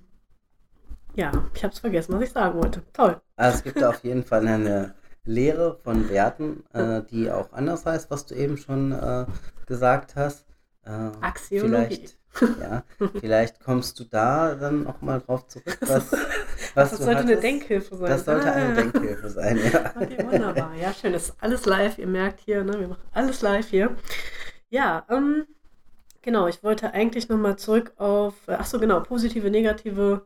ja, 1.15 1.33
ich 1.55 1.63
habe 1.65 1.73
es 1.73 1.81
vergessen, 1.81 2.15
was 2.15 2.23
ich 2.23 2.33
sagen 2.33 2.59
wollte. 2.59 2.83
Toll. 2.93 3.21
Also 3.37 3.59
es 3.59 3.65
gibt 3.65 3.83
auf 3.83 3.99
jeden 4.05 4.25
Fall 4.25 4.47
eine 4.47 4.95
Lehre 5.25 5.79
von 5.83 6.09
Werten, 6.09 6.65
äh, 6.73 7.03
die 7.05 7.31
auch 7.31 7.53
anders 7.53 7.87
heißt, 7.87 8.11
was 8.11 8.27
du 8.27 8.35
eben 8.35 8.57
schon 8.57 8.93
äh, 8.93 9.27
gesagt 9.67 10.17
hast. 10.17 10.47
Äh, 10.85 10.91
Axiologie. 11.21 12.09
Vielleicht, 12.35 12.61
ja, 12.61 12.83
vielleicht 13.21 13.61
kommst 13.61 14.01
du 14.01 14.05
da 14.05 14.55
dann 14.55 14.87
auch 14.87 15.01
mal 15.03 15.21
drauf 15.21 15.47
zurück, 15.49 15.77
was, 15.83 16.11
was 16.75 16.91
das 16.91 16.99
sollte 16.99 17.11
eine 17.19 17.21
hattest. 17.29 17.43
Denkhilfe 17.43 17.97
sein. 17.97 18.09
Das 18.09 18.25
sollte 18.25 18.53
eine 18.53 18.73
Ah. 18.73 18.75
Denkhilfe 18.83 19.31
sein, 19.31 19.61
ja. 19.73 19.93
Okay, 20.01 20.25
wunderbar. 20.25 20.73
Ja, 20.81 20.93
schön. 20.95 21.13
Das 21.13 21.29
ist 21.29 21.35
alles 21.41 21.67
live. 21.67 21.99
Ihr 21.99 22.07
merkt 22.07 22.41
hier, 22.41 22.65
ne, 22.65 22.81
wir 22.81 22.89
machen 22.89 23.05
alles 23.13 23.43
live 23.43 23.69
hier. 23.69 23.95
Ja, 24.71 25.05
ähm, 25.11 25.45
genau. 26.23 26.49
Ich 26.49 26.65
wollte 26.65 26.93
eigentlich 26.95 27.29
nochmal 27.29 27.57
zurück 27.57 27.93
auf, 27.97 28.35
äh, 28.49 28.57
ach 28.59 28.67
so, 28.67 28.79
genau, 28.81 29.01
positive, 29.01 29.51
negative 29.51 30.25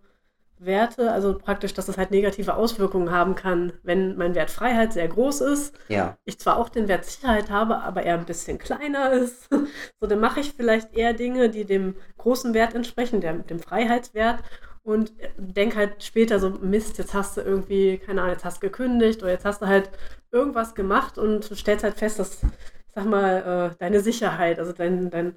Werte. 0.59 1.11
Also 1.13 1.39
praktisch, 1.39 1.75
dass 1.75 1.89
es 1.89 1.99
halt 1.99 2.11
negative 2.11 2.55
Auswirkungen 2.55 3.11
haben 3.11 3.35
kann, 3.35 3.73
wenn 3.83 4.17
mein 4.17 4.35
Wert 4.35 4.51
Freiheit 4.51 4.93
sehr 4.93 5.09
groß 5.09 5.41
ist. 5.43 5.75
Ja, 5.89 6.17
Ich 6.25 6.39
zwar 6.39 6.57
auch 6.59 6.69
den 6.69 6.89
Wert 6.89 7.05
Sicherheit 7.05 7.51
habe, 7.51 7.79
aber 7.79 8.03
er 8.03 8.19
ein 8.19 8.27
bisschen 8.27 8.59
kleiner 8.59 9.13
ist. 9.13 9.49
So, 10.01 10.07
dann 10.07 10.21
mache 10.21 10.41
ich 10.41 10.53
vielleicht 10.55 10.95
eher 10.95 11.13
Dinge, 11.15 11.51
die 11.51 11.65
dem 11.65 11.97
großen 12.19 12.55
Wert 12.55 12.75
entsprechen, 12.75 13.21
der, 13.21 13.35
dem 13.35 13.61
Freiheitswert. 13.61 14.43
Und 14.83 15.13
denk 15.37 15.75
halt 15.75 16.05
später 16.05 16.39
so, 16.39 16.51
Mist, 16.51 16.99
jetzt 16.99 17.13
hast 17.13 17.37
du 17.37 17.41
irgendwie, 17.41 17.99
keine 17.99 18.21
Ahnung, 18.23 18.35
jetzt 18.35 18.45
hast 18.45 18.59
du 18.59 18.69
gekündigt 18.69 19.21
oder 19.23 19.33
jetzt 19.33 19.45
hast 19.45 19.61
du 19.63 19.67
halt 19.67 19.91
irgendwas 20.31 20.75
gemacht 20.77 21.19
und 21.19 21.51
du 21.51 21.57
stellst 21.57 21.83
halt 21.85 21.97
fest, 21.99 22.19
dass, 22.21 22.43
ich 22.45 22.95
sag 22.95 23.05
mal, 23.07 23.73
äh, 23.75 23.77
deine 23.79 24.01
Sicherheit, 24.01 24.59
also 24.61 24.73
dein, 24.73 25.11
dein, 25.11 25.37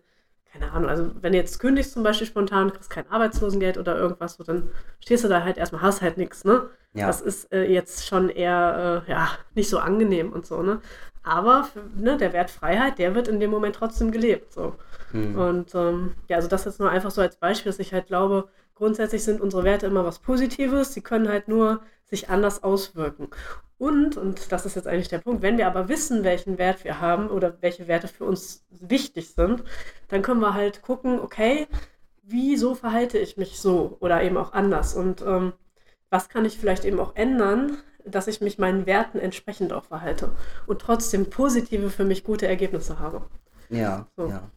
keine 0.51 0.71
Ahnung, 0.71 0.89
also 0.89 1.11
wenn 1.21 1.31
du 1.33 1.37
jetzt 1.37 1.59
kündigst 1.59 1.93
zum 1.93 2.03
Beispiel 2.03 2.27
spontan, 2.27 2.71
kriegst 2.71 2.89
kein 2.89 3.09
Arbeitslosengeld 3.09 3.77
oder 3.77 3.97
irgendwas, 3.97 4.35
so, 4.35 4.43
dann 4.43 4.69
stehst 4.99 5.23
du 5.23 5.27
da 5.27 5.43
halt 5.43 5.57
erstmal, 5.57 5.81
hast 5.81 6.01
halt 6.01 6.17
nichts, 6.17 6.43
ne? 6.43 6.69
ja. 6.93 7.07
Das 7.07 7.21
ist 7.21 7.51
äh, 7.51 7.65
jetzt 7.65 8.07
schon 8.07 8.29
eher, 8.29 9.03
äh, 9.07 9.11
ja, 9.11 9.29
nicht 9.53 9.69
so 9.69 9.79
angenehm 9.79 10.31
und 10.31 10.45
so, 10.45 10.61
ne? 10.61 10.81
Aber 11.21 11.65
für, 11.65 11.83
ne, 11.95 12.17
der 12.17 12.33
Wert 12.33 12.49
Freiheit, 12.49 12.97
der 12.97 13.13
wird 13.13 13.27
in 13.27 13.39
dem 13.39 13.51
Moment 13.51 13.75
trotzdem 13.75 14.11
gelebt, 14.11 14.53
so. 14.53 14.75
Hm. 15.11 15.37
Und 15.37 15.75
ähm, 15.75 16.15
ja, 16.27 16.37
also 16.37 16.47
das 16.47 16.65
jetzt 16.65 16.79
nur 16.79 16.89
einfach 16.89 17.11
so 17.11 17.21
als 17.21 17.35
Beispiel, 17.35 17.71
dass 17.71 17.79
ich 17.79 17.93
halt 17.93 18.07
glaube, 18.07 18.49
grundsätzlich 18.79 19.23
sind 19.23 19.41
unsere 19.41 19.63
Werte 19.65 19.85
immer 19.85 20.05
was 20.05 20.19
Positives, 20.19 20.93
sie 20.93 21.01
können 21.01 21.27
halt 21.27 21.47
nur 21.49 21.81
sich 22.05 22.29
anders 22.29 22.63
auswirken. 22.63 23.27
Und, 23.77 24.17
und 24.17 24.51
das 24.51 24.65
ist 24.65 24.75
jetzt 24.75 24.87
eigentlich 24.87 25.09
der 25.09 25.19
Punkt, 25.19 25.41
wenn 25.41 25.57
wir 25.57 25.67
aber 25.67 25.89
wissen, 25.89 26.23
welchen 26.23 26.57
Wert 26.57 26.83
wir 26.83 26.99
haben 26.99 27.29
oder 27.29 27.57
welche 27.61 27.87
Werte 27.87 28.07
für 28.07 28.25
uns 28.25 28.65
wichtig 28.71 29.29
sind, 29.31 29.63
dann 30.07 30.21
können 30.21 30.39
wir 30.41 30.53
halt 30.53 30.81
gucken, 30.81 31.19
okay, 31.19 31.67
wieso 32.23 32.73
verhalte 32.73 33.17
ich 33.17 33.37
mich 33.37 33.59
so 33.59 33.97
oder 33.99 34.23
eben 34.23 34.37
auch 34.37 34.53
anders 34.53 34.95
und 34.95 35.21
ähm, 35.21 35.53
was 36.09 36.29
kann 36.29 36.45
ich 36.45 36.57
vielleicht 36.57 36.85
eben 36.85 36.99
auch 36.99 37.15
ändern, 37.15 37.77
dass 38.05 38.27
ich 38.27 38.41
mich 38.41 38.57
meinen 38.57 38.85
Werten 38.85 39.19
entsprechend 39.19 39.73
auch 39.73 39.83
verhalte 39.85 40.31
und 40.67 40.81
trotzdem 40.81 41.29
positive 41.29 41.89
für 41.89 42.05
mich 42.05 42.23
gute 42.23 42.47
Ergebnisse 42.47 42.99
habe. 42.99 43.23
Ja, 43.69 44.07
So. 44.15 44.27
ja. 44.27 44.49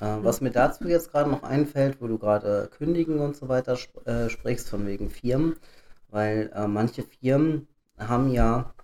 Äh, 0.00 0.18
was 0.22 0.40
mir 0.40 0.50
dazu 0.50 0.88
jetzt 0.88 1.12
gerade 1.12 1.30
noch 1.30 1.42
einfällt, 1.42 2.00
wo 2.00 2.06
du 2.06 2.18
gerade 2.18 2.68
kündigen 2.76 3.20
und 3.20 3.36
so 3.36 3.48
weiter 3.48 3.74
sp 3.78 4.02
äh, 4.04 4.28
sprichst, 4.28 4.68
von 4.68 4.86
wegen 4.86 5.10
Firmen, 5.10 5.56
weil 6.08 6.50
äh, 6.54 6.66
manche 6.66 7.02
Firmen 7.02 7.68
haben 7.98 8.30
ja 8.30 8.74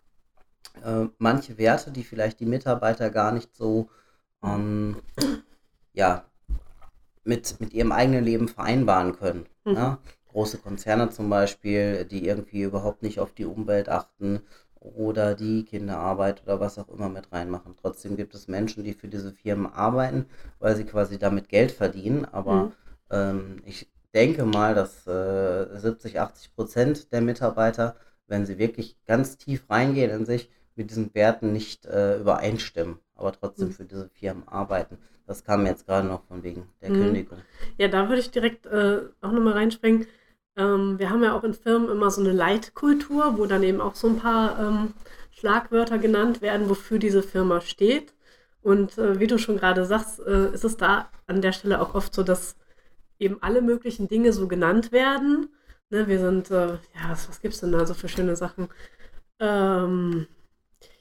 äh, 0.85 1.07
manche 1.19 1.59
Werte, 1.59 1.91
die 1.91 2.05
vielleicht 2.05 2.41
die 2.41 2.47
Mitarbeiter 2.47 3.11
gar 3.11 3.33
nicht 3.33 3.55
so 3.57 3.91
ähm, 4.43 5.03
ja, 5.93 6.25
mit, 7.25 7.61
mit 7.61 7.73
ihrem 7.73 7.93
eigenen 7.93 8.25
Leben 8.25 8.49
vereinbaren 8.49 9.17
können. 9.17 9.47
Mhm. 9.65 9.75
Ja? 9.75 9.99
Große 10.29 10.59
Konzerne 10.59 11.11
zum 11.11 11.31
Beispiel, 11.31 12.05
die 12.05 12.27
irgendwie 12.27 12.63
überhaupt 12.63 13.03
nicht 13.03 13.19
auf 13.19 13.33
die 13.33 13.45
Umwelt 13.45 13.89
achten 13.89 14.43
oder 14.81 15.35
die 15.35 15.65
Kinderarbeit 15.65 16.43
oder 16.45 16.61
was 16.61 16.79
auch 16.79 16.89
immer 16.89 17.09
mit 17.09 17.33
reinmachen. 17.33 17.77
Trotzdem 17.81 18.17
gibt 18.17 18.35
es 18.35 18.49
Menschen, 18.49 18.85
die 18.85 18.95
für 18.95 19.09
diese 19.09 19.33
Firmen 19.33 19.67
arbeiten, 19.73 20.27
weil 20.59 20.77
sie 20.77 20.85
quasi 20.85 21.19
damit 21.19 21.49
Geld 21.49 21.71
verdienen. 21.73 22.25
Aber 22.25 22.69
Mhm. 22.69 22.73
ähm, 23.11 23.63
ich 23.65 23.91
denke 24.15 24.45
mal, 24.45 24.75
dass 24.75 25.07
äh, 25.07 25.79
70, 25.79 26.21
80 26.21 26.55
Prozent 26.55 27.13
der 27.13 27.21
Mitarbeiter, 27.21 27.97
wenn 28.27 28.47
sie 28.47 28.59
wirklich 28.59 28.97
ganz 29.07 29.37
tief 29.39 29.69
reingehen 29.71 30.11
in 30.11 30.27
sich, 30.27 30.51
mit 30.77 30.91
diesen 30.91 31.13
Werten 31.15 31.53
nicht 31.53 31.87
äh, 31.87 32.19
übereinstimmen, 32.21 32.99
aber 33.15 33.33
trotzdem 33.33 33.71
Mhm. 33.71 33.73
für 33.73 33.85
diese 33.85 34.09
Firmen 34.11 34.47
arbeiten. 34.49 34.99
Das 35.27 35.45
kam 35.45 35.63
mir 35.65 35.71
jetzt 35.71 35.87
gerade 35.87 36.07
noch 36.07 36.25
von 36.25 36.43
wegen 36.43 36.69
der 36.81 36.91
Mhm. 36.91 36.93
Kündigung. 36.93 37.45
Ja, 37.79 37.89
da 37.89 38.09
würde 38.09 38.21
ich 38.21 38.31
direkt 38.31 38.67
äh, 38.67 39.01
auch 39.21 39.33
nochmal 39.33 39.55
reinspringen. 39.55 40.07
Ähm, 40.59 40.99
wir 40.99 41.11
haben 41.11 41.23
ja 41.23 41.35
auch 41.37 41.45
in 41.45 41.55
Firmen 41.55 41.89
immer 41.89 42.11
so 42.11 42.21
eine 42.21 42.33
Leitkultur, 42.33 43.39
wo 43.39 43.47
dann 43.47 43.63
eben 43.63 43.81
auch 43.81 43.95
so 43.95 44.09
ein 44.09 44.19
paar 44.19 44.59
ähm, 44.59 44.95
Schlagwörter 45.31 45.99
genannt 45.99 46.43
werden, 46.43 46.69
wofür 46.69 46.99
diese 46.99 47.23
Firma 47.23 47.61
steht. 47.61 48.15
Und 48.61 48.99
äh, 48.99 49.21
wie 49.21 49.29
du 49.29 49.39
schon 49.39 49.57
gerade 49.57 49.87
sagst, 49.87 50.21
äh, 50.21 50.53
ist 50.53 50.65
es 50.65 50.77
da 50.77 51.11
an 51.27 51.41
der 51.43 51.53
Stelle 51.53 51.81
auch 51.81 51.95
oft 51.95 52.13
so, 52.15 52.23
dass 52.25 52.57
eben 53.19 53.43
alle 53.43 53.63
möglichen 53.63 54.09
Dinge 54.09 54.33
so 54.33 54.49
genannt 54.49 54.93
werden. 54.93 55.49
Ne, 55.91 56.09
wir 56.09 56.19
sind, 56.19 56.51
äh, 56.51 56.69
ja, 56.75 57.09
was, 57.09 57.29
was 57.29 57.41
gibt 57.41 57.55
es 57.55 57.61
denn 57.61 57.73
da 57.73 57.87
so 57.87 57.95
für 57.95 58.09
schöne 58.09 58.37
Sachen? 58.37 58.69
Ähm, 59.41 60.27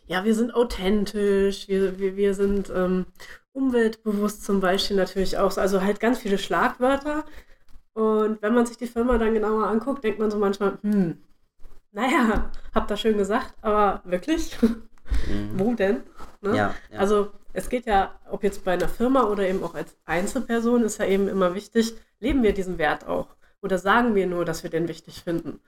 ja, 0.07 0.23
wir 0.23 0.35
sind 0.35 0.53
authentisch, 0.55 1.67
wir, 1.67 1.99
wir, 1.99 2.15
wir 2.15 2.33
sind 2.33 2.71
ähm, 2.73 3.07
umweltbewusst 3.53 4.43
zum 4.45 4.61
Beispiel 4.61 4.97
natürlich 4.97 5.37
auch. 5.37 5.51
so. 5.51 5.61
Also 5.61 5.81
halt 5.81 5.99
ganz 5.99 6.19
viele 6.19 6.37
Schlagwörter. 6.37 7.25
Und 7.97 8.43
wenn 8.43 8.53
man 8.53 8.67
sich 8.67 8.77
die 8.77 8.85
Firma 8.85 9.17
dann 9.17 9.33
genauer 9.33 9.65
anguckt, 9.65 10.03
denkt 10.03 10.19
man 10.19 10.29
so 10.29 10.37
manchmal, 10.37 10.77
hm, 10.83 11.17
naja, 11.91 12.51
habt 12.75 12.91
ihr 12.91 12.97
schön 12.97 13.17
gesagt, 13.17 13.55
aber 13.63 14.01
wirklich? 14.03 14.55
Mhm. 14.61 15.51
Wo 15.53 15.73
denn? 15.73 16.03
Ne? 16.41 16.55
Ja, 16.55 16.75
ja. 16.91 16.99
Also 16.99 17.31
es 17.53 17.69
geht 17.69 17.87
ja, 17.87 18.13
ob 18.29 18.43
jetzt 18.43 18.63
bei 18.63 18.73
einer 18.73 18.87
Firma 18.87 19.23
oder 19.23 19.49
eben 19.49 19.63
auch 19.63 19.73
als 19.73 19.97
Einzelperson, 20.05 20.83
ist 20.83 20.99
ja 20.99 21.05
eben 21.05 21.27
immer 21.27 21.55
wichtig, 21.55 21.95
leben 22.19 22.43
wir 22.43 22.53
diesen 22.53 22.77
Wert 22.77 23.07
auch? 23.07 23.29
Oder 23.63 23.79
sagen 23.79 24.13
wir 24.13 24.27
nur, 24.27 24.45
dass 24.45 24.61
wir 24.61 24.69
den 24.69 24.87
wichtig 24.87 25.23
finden? 25.23 25.59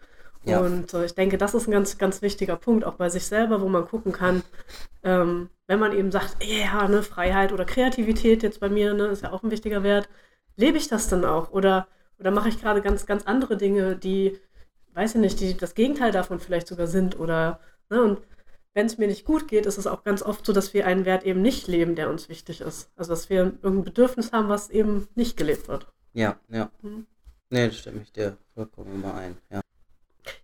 Ja. 0.43 0.59
Und 0.59 0.93
äh, 0.93 1.05
ich 1.05 1.15
denke, 1.15 1.39
das 1.39 1.55
ist 1.55 1.67
ein 1.67 1.71
ganz, 1.71 1.97
ganz 1.97 2.21
wichtiger 2.21 2.57
Punkt, 2.57 2.85
auch 2.85 2.95
bei 2.95 3.09
sich 3.09 3.25
selber, 3.25 3.59
wo 3.59 3.69
man 3.69 3.87
gucken 3.87 4.11
kann, 4.11 4.43
ähm, 5.01 5.49
wenn 5.65 5.79
man 5.79 5.97
eben 5.97 6.11
sagt, 6.11 6.35
ja, 6.43 6.87
ne, 6.87 7.01
Freiheit 7.01 7.53
oder 7.53 7.65
Kreativität 7.65 8.43
jetzt 8.43 8.59
bei 8.59 8.69
mir, 8.69 8.93
ne, 8.93 9.07
ist 9.07 9.23
ja 9.23 9.31
auch 9.31 9.41
ein 9.41 9.49
wichtiger 9.49 9.81
Wert, 9.81 10.09
lebe 10.57 10.77
ich 10.77 10.89
das 10.89 11.07
dann 11.07 11.25
auch? 11.25 11.51
Oder, 11.51 11.87
oder 12.19 12.31
mache 12.31 12.49
ich 12.49 12.61
gerade 12.61 12.81
ganz, 12.81 13.05
ganz 13.05 13.23
andere 13.23 13.57
Dinge, 13.57 13.95
die, 13.95 14.39
weiß 14.93 15.15
ich 15.15 15.21
nicht, 15.21 15.39
die 15.39 15.55
das 15.55 15.75
Gegenteil 15.75 16.11
davon 16.11 16.39
vielleicht 16.39 16.67
sogar 16.67 16.87
sind? 16.87 17.19
Oder, 17.19 17.59
ne, 17.89 18.01
und 18.03 18.21
wenn 18.73 18.85
es 18.85 18.97
mir 18.97 19.07
nicht 19.07 19.25
gut 19.25 19.47
geht, 19.47 19.65
ist 19.65 19.77
es 19.77 19.87
auch 19.87 20.03
ganz 20.03 20.21
oft 20.21 20.45
so, 20.45 20.53
dass 20.53 20.73
wir 20.73 20.85
einen 20.85 21.05
Wert 21.05 21.23
eben 21.23 21.41
nicht 21.41 21.67
leben, 21.67 21.95
der 21.95 22.09
uns 22.09 22.29
wichtig 22.29 22.61
ist. 22.61 22.91
Also 22.95 23.11
dass 23.11 23.29
wir 23.29 23.39
irgendein 23.39 23.83
Bedürfnis 23.83 24.31
haben, 24.31 24.49
was 24.49 24.69
eben 24.69 25.07
nicht 25.15 25.37
gelebt 25.37 25.67
wird. 25.67 25.87
ja, 26.13 26.37
ja. 26.49 26.69
Mhm. 26.81 27.05
Nee, 27.51 27.67
da 27.67 27.73
stimme 27.73 28.01
ich 28.03 28.11
dir 28.11 28.37
vollkommen 28.53 29.01
mal 29.01 29.15
ein. 29.15 29.37
Ja. 29.49 29.61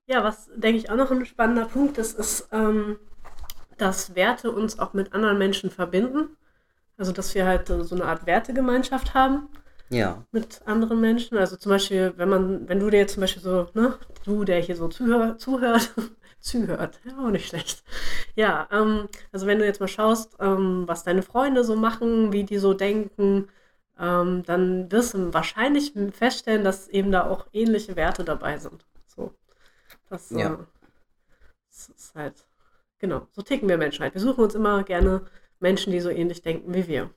Ja, 0.07 0.23
was 0.23 0.49
denke 0.55 0.79
ich 0.79 0.89
auch 0.89 0.95
noch 0.95 1.11
ein 1.11 1.23
spannender 1.25 1.65
Punkt 1.65 1.99
ist, 1.99 2.17
ist, 2.17 2.47
ähm, 2.51 2.97
dass 3.77 4.15
Werte 4.15 4.51
uns 4.51 4.79
auch 4.79 4.93
mit 4.93 5.13
anderen 5.13 5.37
Menschen 5.37 5.69
verbinden. 5.69 6.35
Also 6.97 7.11
dass 7.11 7.35
wir 7.35 7.45
halt 7.45 7.69
äh, 7.69 7.83
so 7.83 7.95
eine 7.95 8.05
Art 8.05 8.25
Wertegemeinschaft 8.25 9.13
haben 9.13 9.49
Ja, 9.89 10.25
mit 10.31 10.61
anderen 10.65 11.01
Menschen. 11.01 11.37
Also 11.37 11.55
zum 11.57 11.71
Beispiel, 11.71 12.13
wenn 12.17 12.29
man, 12.29 12.67
wenn 12.69 12.79
du 12.79 12.89
dir 12.89 12.97
jetzt 12.99 13.13
zum 13.13 13.21
Beispiel 13.21 13.41
so, 13.41 13.69
ne, 13.73 13.97
du, 14.25 14.43
der 14.43 14.59
hier 14.61 14.75
so 14.75 14.87
zuhör, 14.89 15.37
zuhört, 15.37 15.93
zuhört, 16.39 16.99
ja, 17.05 17.17
auch 17.19 17.31
nicht 17.31 17.47
schlecht. 17.47 17.83
Ja, 18.35 18.67
ähm, 18.71 19.07
also 19.31 19.47
wenn 19.47 19.59
du 19.59 19.65
jetzt 19.65 19.79
mal 19.79 19.87
schaust, 19.87 20.35
ähm, 20.39 20.83
was 20.87 21.03
deine 21.03 21.23
Freunde 21.23 21.63
so 21.63 21.75
machen, 21.75 22.33
wie 22.33 22.43
die 22.43 22.57
so 22.57 22.73
denken, 22.73 23.47
ähm, 23.99 24.43
dann 24.45 24.91
wirst 24.91 25.13
du 25.13 25.33
wahrscheinlich 25.33 25.93
feststellen, 26.11 26.63
dass 26.63 26.89
eben 26.89 27.11
da 27.11 27.27
auch 27.29 27.47
ähnliche 27.53 27.95
Werte 27.95 28.23
dabei 28.25 28.57
sind. 28.57 28.85
So. 29.07 29.31
Das, 30.09 30.31
Ja. 30.31 30.53
äh, 30.53 30.57
das 31.69 31.89
ist 31.89 32.15
halt, 32.15 32.47
genau, 32.99 33.27
so 33.31 33.41
ticken 33.41 33.69
wir 33.69 33.77
Menschen 33.77 34.03
halt. 34.03 34.13
Wir 34.13 34.21
suchen 34.21 34.43
uns 34.43 34.55
immer 34.55 34.83
gerne 34.83 35.25
Menschen, 35.59 35.91
die 35.91 36.01
so 36.01 36.09
ähnlich 36.09 36.41
denken 36.41 36.73
wie 36.73 36.87
wir. 36.87 37.09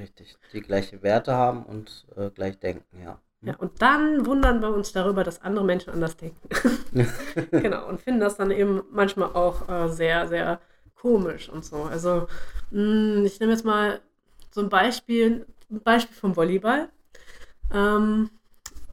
Richtig. 0.00 0.36
Die 0.52 0.60
gleiche 0.60 1.02
Werte 1.02 1.34
haben 1.34 1.64
und 1.64 2.06
äh, 2.16 2.30
gleich 2.30 2.58
denken, 2.58 3.00
ja. 3.02 3.20
Ja, 3.42 3.56
und 3.56 3.80
dann 3.80 4.26
wundern 4.26 4.60
wir 4.60 4.68
uns 4.74 4.92
darüber, 4.92 5.24
dass 5.24 5.40
andere 5.40 5.64
Menschen 5.64 5.90
anders 5.90 6.16
denken. 6.16 6.48
genau, 7.50 7.88
und 7.88 8.00
finden 8.00 8.20
das 8.20 8.36
dann 8.36 8.50
eben 8.50 8.82
manchmal 8.90 9.32
auch 9.32 9.68
äh, 9.68 9.88
sehr, 9.88 10.28
sehr 10.28 10.60
komisch 10.94 11.48
und 11.48 11.64
so. 11.64 11.84
Also, 11.84 12.26
mh, 12.70 13.24
ich 13.24 13.40
nehme 13.40 13.52
jetzt 13.52 13.64
mal 13.64 14.00
so 14.50 14.60
ein 14.60 14.68
Beispiel, 14.68 15.46
ein 15.70 15.80
Beispiel 15.80 16.16
vom 16.16 16.36
Volleyball. 16.36 16.90
Ähm, 17.72 18.30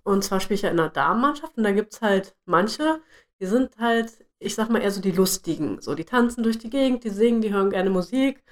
und 0.04 0.24
zwar 0.24 0.40
spiele 0.40 0.56
ich 0.56 0.62
ja 0.62 0.70
in 0.70 0.80
einer 0.80 0.90
Damenmannschaft 0.90 1.58
und 1.58 1.64
da 1.64 1.72
gibt 1.72 1.94
es 1.94 2.02
halt 2.02 2.36
manche, 2.46 3.02
die 3.42 3.46
sind 3.46 3.78
halt, 3.78 4.26
ich 4.40 4.56
sag 4.56 4.70
mal, 4.70 4.82
eher 4.82 4.92
so 4.92 5.02
die 5.02 5.12
Lustigen. 5.12 5.82
So, 5.82 5.96
die 5.96 6.06
tanzen 6.06 6.44
durch 6.44 6.58
die 6.58 6.70
Gegend, 6.70 7.04
die 7.04 7.10
singen, 7.10 7.42
die 7.42 7.54
hören 7.54 7.72
gerne 7.72 7.90
Musik. 7.90 8.44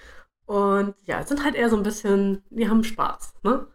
Und 0.46 0.96
ja, 1.06 1.26
sind 1.26 1.44
halt 1.44 1.56
eher 1.56 1.70
so 1.70 1.78
ein 1.78 1.84
bisschen, 1.84 2.44
die 2.50 2.70
haben 2.70 2.84
Spaß, 2.84 3.34
ne? 3.44 3.68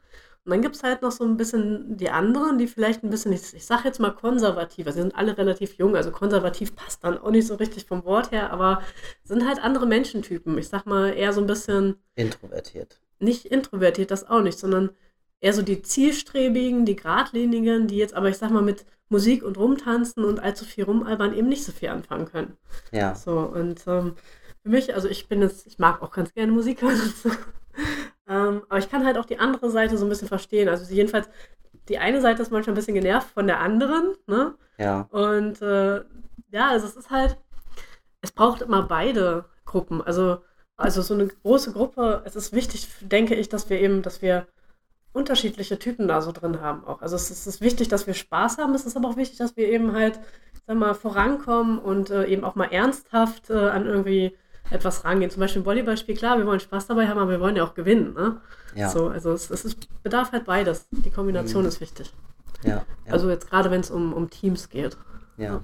Und 0.44 0.52
dann 0.52 0.62
gibt 0.62 0.74
es 0.76 0.82
halt 0.82 1.02
noch 1.02 1.12
so 1.12 1.22
ein 1.24 1.36
bisschen 1.36 1.98
die 1.98 2.08
anderen, 2.08 2.56
die 2.56 2.66
vielleicht 2.66 3.04
ein 3.04 3.10
bisschen, 3.10 3.32
ich, 3.32 3.52
ich 3.52 3.66
sag 3.66 3.84
jetzt 3.84 4.00
mal 4.00 4.10
konservativer, 4.10 4.90
sie 4.90 5.02
sind 5.02 5.14
alle 5.14 5.36
relativ 5.36 5.74
jung, 5.74 5.94
also 5.96 6.10
konservativ 6.10 6.74
passt 6.74 7.04
dann 7.04 7.18
auch 7.18 7.30
nicht 7.30 7.46
so 7.46 7.56
richtig 7.56 7.84
vom 7.84 8.04
Wort 8.04 8.32
her, 8.32 8.50
aber 8.50 8.82
sind 9.22 9.46
halt 9.46 9.62
andere 9.62 9.86
Menschentypen. 9.86 10.56
Ich 10.56 10.68
sag 10.68 10.86
mal 10.86 11.10
eher 11.12 11.34
so 11.34 11.40
ein 11.42 11.46
bisschen. 11.46 11.96
Introvertiert. 12.14 13.00
Nicht 13.18 13.44
introvertiert, 13.46 14.10
das 14.10 14.28
auch 14.28 14.40
nicht, 14.40 14.58
sondern 14.58 14.90
eher 15.40 15.52
so 15.52 15.60
die 15.60 15.82
zielstrebigen, 15.82 16.86
die 16.86 16.96
geradlinigen, 16.96 17.86
die 17.86 17.96
jetzt 17.96 18.14
aber, 18.14 18.30
ich 18.30 18.38
sag 18.38 18.50
mal, 18.50 18.62
mit 18.62 18.86
Musik 19.10 19.42
und 19.42 19.58
Rumtanzen 19.58 20.24
und 20.24 20.40
allzu 20.40 20.64
viel 20.64 20.84
rumalbern 20.84 21.34
eben 21.34 21.48
nicht 21.48 21.64
so 21.64 21.72
viel 21.72 21.88
anfangen 21.90 22.26
können. 22.26 22.56
Ja. 22.92 23.14
So, 23.14 23.38
und 23.40 23.82
ähm, 23.86 24.14
für 24.62 24.68
mich, 24.68 24.94
also 24.94 25.08
ich 25.08 25.28
bin 25.28 25.42
jetzt, 25.42 25.66
ich 25.66 25.78
mag 25.78 26.02
auch 26.02 26.10
ganz 26.10 26.34
gerne 26.34 26.52
Musik 26.52 26.82
hören. 26.82 27.00
ähm, 28.28 28.62
aber 28.68 28.78
ich 28.78 28.90
kann 28.90 29.04
halt 29.04 29.18
auch 29.18 29.24
die 29.24 29.38
andere 29.38 29.70
Seite 29.70 29.96
so 29.96 30.06
ein 30.06 30.08
bisschen 30.08 30.28
verstehen. 30.28 30.68
Also 30.68 30.92
jedenfalls, 30.92 31.28
die 31.88 31.98
eine 31.98 32.20
Seite 32.20 32.42
ist 32.42 32.52
manchmal 32.52 32.74
ein 32.74 32.76
bisschen 32.76 32.94
genervt 32.94 33.30
von 33.30 33.46
der 33.46 33.60
anderen, 33.60 34.14
ne? 34.26 34.54
Ja. 34.78 35.08
Und 35.10 35.60
äh, 35.62 36.02
ja, 36.50 36.68
also 36.68 36.86
es 36.86 36.96
ist 36.96 37.10
halt, 37.10 37.36
es 38.20 38.32
braucht 38.32 38.62
immer 38.62 38.82
beide 38.82 39.46
Gruppen. 39.64 40.02
Also, 40.02 40.38
also 40.76 41.02
so 41.02 41.14
eine 41.14 41.28
große 41.28 41.72
Gruppe, 41.72 42.22
es 42.24 42.36
ist 42.36 42.52
wichtig, 42.52 42.88
denke 43.00 43.34
ich, 43.34 43.48
dass 43.48 43.70
wir 43.70 43.80
eben, 43.80 44.02
dass 44.02 44.22
wir 44.22 44.46
unterschiedliche 45.12 45.78
Typen 45.78 46.06
da 46.06 46.22
so 46.22 46.32
drin 46.32 46.60
haben 46.60 46.84
auch. 46.84 47.02
Also 47.02 47.16
es 47.16 47.30
ist, 47.30 47.40
es 47.40 47.46
ist 47.46 47.60
wichtig, 47.60 47.88
dass 47.88 48.06
wir 48.06 48.14
Spaß 48.14 48.58
haben, 48.58 48.74
es 48.74 48.86
ist 48.86 48.96
aber 48.96 49.08
auch 49.08 49.16
wichtig, 49.16 49.38
dass 49.38 49.56
wir 49.56 49.68
eben 49.68 49.92
halt, 49.92 50.20
sag 50.66 50.76
mal, 50.76 50.94
vorankommen 50.94 51.78
und 51.78 52.10
äh, 52.10 52.26
eben 52.26 52.44
auch 52.44 52.54
mal 52.54 52.72
ernsthaft 52.72 53.50
äh, 53.50 53.54
an 53.54 53.86
irgendwie 53.86 54.36
etwas 54.70 55.04
rangehen. 55.04 55.30
Zum 55.30 55.40
Beispiel 55.40 55.62
ein 55.62 55.66
Volleyballspiel, 55.66 56.16
klar, 56.16 56.38
wir 56.38 56.46
wollen 56.46 56.60
Spaß 56.60 56.86
dabei 56.86 57.08
haben, 57.08 57.18
aber 57.18 57.30
wir 57.32 57.40
wollen 57.40 57.56
ja 57.56 57.64
auch 57.64 57.74
gewinnen. 57.74 58.14
Ne? 58.14 58.40
Ja. 58.74 58.88
So, 58.88 59.08
also 59.08 59.32
es, 59.32 59.50
es 59.50 59.64
ist, 59.64 60.02
bedarf 60.02 60.32
halt 60.32 60.44
beides. 60.44 60.86
Die 60.90 61.10
Kombination 61.10 61.62
Mhm. 61.62 61.68
ist 61.68 61.80
wichtig. 61.80 62.12
Ja. 62.64 62.84
ja. 63.06 63.12
Also 63.12 63.30
jetzt 63.30 63.48
gerade, 63.50 63.70
wenn 63.70 63.80
es 63.80 63.90
um, 63.90 64.12
um 64.12 64.30
Teams 64.30 64.68
geht. 64.68 64.96
Ja, 65.36 65.62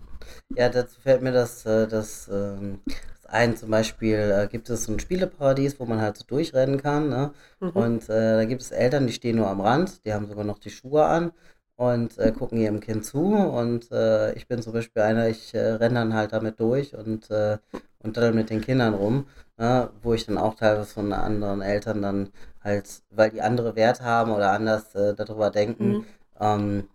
ja 0.54 0.68
dazu 0.68 1.00
fällt 1.00 1.22
mir 1.22 1.32
das, 1.32 1.64
äh, 1.66 1.86
das, 1.86 2.28
ähm, 2.32 2.80
das 2.86 3.26
ein, 3.26 3.56
zum 3.56 3.70
Beispiel 3.70 4.16
äh, 4.16 4.48
gibt 4.48 4.70
es 4.70 4.84
so 4.84 4.92
ein 4.92 4.98
Spieleparadies, 5.00 5.78
wo 5.78 5.84
man 5.84 6.00
halt 6.00 6.16
so 6.16 6.25
durchrennen 6.26 6.80
kann, 6.82 7.08
ne? 7.08 7.32
Mhm. 7.60 7.70
Und 7.70 8.08
äh, 8.08 8.36
da 8.36 8.44
gibt 8.44 8.62
es 8.62 8.70
Eltern, 8.70 9.06
die 9.06 9.12
stehen 9.12 9.36
nur 9.36 9.48
am 9.48 9.60
Rand, 9.60 10.04
die 10.04 10.12
haben 10.14 10.26
sogar 10.26 10.44
noch 10.44 10.58
die 10.58 10.70
Schuhe 10.70 11.04
an 11.04 11.32
und 11.76 12.16
äh, 12.18 12.32
gucken 12.32 12.58
ihrem 12.58 12.80
Kind 12.80 13.04
zu. 13.04 13.20
Und 13.20 13.90
äh, 13.92 14.32
ich 14.34 14.48
bin 14.48 14.62
zum 14.62 14.72
Beispiel 14.72 15.02
einer, 15.02 15.28
ich 15.28 15.54
äh, 15.54 15.72
renne 15.72 15.96
dann 15.96 16.14
halt 16.14 16.32
damit 16.32 16.58
durch 16.60 16.94
und, 16.96 17.30
äh, 17.30 17.58
und 18.06 18.16
dann 18.16 18.34
mit 18.34 18.50
den 18.50 18.60
Kindern 18.60 18.94
rum, 18.94 19.26
ne? 19.58 19.90
wo 20.02 20.14
ich 20.14 20.26
dann 20.26 20.38
auch 20.38 20.54
teilweise 20.54 20.86
von 20.94 21.12
anderen 21.12 21.60
Eltern 21.62 22.02
dann 22.02 22.30
halt, 22.62 23.02
weil 23.10 23.30
die 23.30 23.42
andere 23.42 23.76
Werte 23.76 24.04
haben 24.04 24.30
oder 24.32 24.52
anders 24.52 24.94
äh, 24.94 25.14
darüber 25.14 25.50
denken, 25.50 25.88
Mhm. 25.88 26.04
ähm, 26.40 26.88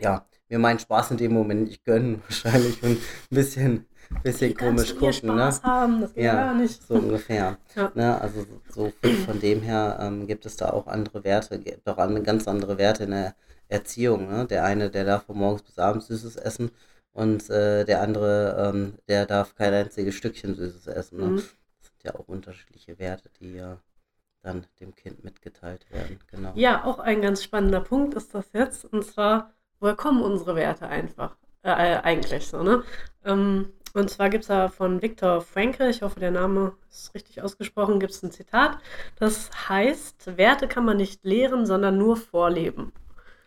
ja, 0.00 0.24
mir 0.48 0.58
meinen 0.58 0.78
Spaß 0.78 1.10
in 1.12 1.16
dem 1.16 1.32
Moment 1.34 1.64
nicht 1.68 1.84
gönnen, 1.84 2.22
wahrscheinlich 2.28 2.82
und 2.82 2.92
ein 2.98 3.00
bisschen, 3.30 3.86
bisschen 4.22 4.54
komisch 4.56 4.94
gucken, 4.96 5.34
ne? 5.34 5.52
Spaß 5.52 5.62
haben? 5.64 6.00
Das 6.00 6.14
geht 6.14 6.24
Ja, 6.24 6.34
gar 6.34 6.54
nicht. 6.54 6.82
So 6.86 6.94
ungefähr. 6.94 7.58
Ja. 7.76 7.92
Ne? 7.94 8.20
Also 8.20 8.46
so 8.70 8.92
von 9.26 9.40
dem 9.40 9.62
her 9.62 9.98
ähm, 10.00 10.26
gibt 10.26 10.46
es 10.46 10.56
da 10.56 10.70
auch 10.70 10.86
andere 10.86 11.22
Werte, 11.24 11.58
gibt 11.58 11.88
auch 11.88 11.98
an- 11.98 12.22
ganz 12.24 12.46
andere 12.48 12.78
Werte 12.78 13.04
in 13.04 13.10
der 13.10 13.34
Erziehung. 13.68 14.28
Ne? 14.28 14.46
Der 14.46 14.64
eine, 14.64 14.90
der 14.90 15.04
darf 15.04 15.24
von 15.26 15.36
morgens 15.38 15.62
bis 15.62 15.78
abends 15.78 16.06
Süßes 16.06 16.36
essen 16.36 16.70
und 17.18 17.50
äh, 17.50 17.84
der 17.84 18.00
andere, 18.00 18.70
ähm, 18.72 18.94
der 19.08 19.26
darf 19.26 19.56
kein 19.56 19.74
einziges 19.74 20.14
Stückchen 20.14 20.54
Süßes 20.54 20.86
essen. 20.86 21.18
Ne? 21.18 21.26
Mhm. 21.26 21.36
Das 21.36 21.88
sind 21.88 22.04
ja 22.04 22.14
auch 22.14 22.28
unterschiedliche 22.28 22.96
Werte, 23.00 23.28
die 23.40 23.54
ja 23.54 23.78
dann 24.40 24.64
dem 24.78 24.94
Kind 24.94 25.24
mitgeteilt 25.24 25.84
werden. 25.90 26.20
Genau. 26.30 26.52
Ja, 26.54 26.84
auch 26.84 27.00
ein 27.00 27.20
ganz 27.20 27.42
spannender 27.42 27.80
Punkt 27.80 28.14
ist 28.14 28.36
das 28.36 28.52
jetzt. 28.52 28.84
Und 28.84 29.04
zwar, 29.04 29.50
woher 29.80 29.96
kommen 29.96 30.22
unsere 30.22 30.54
Werte 30.54 30.86
einfach? 30.86 31.36
Äh, 31.64 31.70
äh, 31.70 31.96
eigentlich 32.02 32.46
so, 32.46 32.62
ne? 32.62 32.84
Ähm, 33.24 33.72
und 33.94 34.10
zwar 34.10 34.30
gibt 34.30 34.44
es 34.44 34.48
da 34.48 34.68
von 34.68 35.02
Viktor 35.02 35.40
Frankl, 35.40 35.90
ich 35.90 36.02
hoffe, 36.02 36.20
der 36.20 36.30
Name 36.30 36.74
ist 36.88 37.12
richtig 37.16 37.42
ausgesprochen, 37.42 37.98
gibt 37.98 38.12
es 38.12 38.22
ein 38.22 38.30
Zitat. 38.30 38.78
Das 39.16 39.50
heißt, 39.68 40.36
Werte 40.36 40.68
kann 40.68 40.84
man 40.84 40.98
nicht 40.98 41.24
lehren, 41.24 41.66
sondern 41.66 41.98
nur 41.98 42.16
vorleben. 42.16 42.92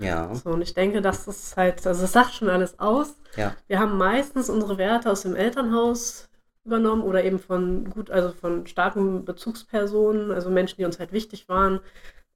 Ja, 0.01 0.33
So, 0.35 0.49
und 0.51 0.61
ich 0.61 0.73
denke, 0.73 1.01
das 1.01 1.27
ist 1.27 1.55
halt, 1.57 1.85
also 1.85 2.03
es 2.03 2.11
sagt 2.11 2.33
schon 2.33 2.49
alles 2.49 2.79
aus. 2.79 3.15
ja, 3.35 3.55
Wir 3.67 3.79
haben 3.79 3.97
meistens 3.97 4.49
unsere 4.49 4.77
Werte 4.77 5.09
aus 5.11 5.21
dem 5.21 5.35
Elternhaus 5.35 6.29
übernommen 6.63 7.01
oder 7.03 7.23
eben 7.23 7.39
von 7.39 7.89
gut, 7.89 8.11
also 8.11 8.31
von 8.33 8.67
starken 8.67 9.25
Bezugspersonen, 9.25 10.31
also 10.31 10.49
Menschen, 10.49 10.77
die 10.77 10.85
uns 10.85 10.99
halt 10.99 11.11
wichtig 11.11 11.49
waren. 11.49 11.79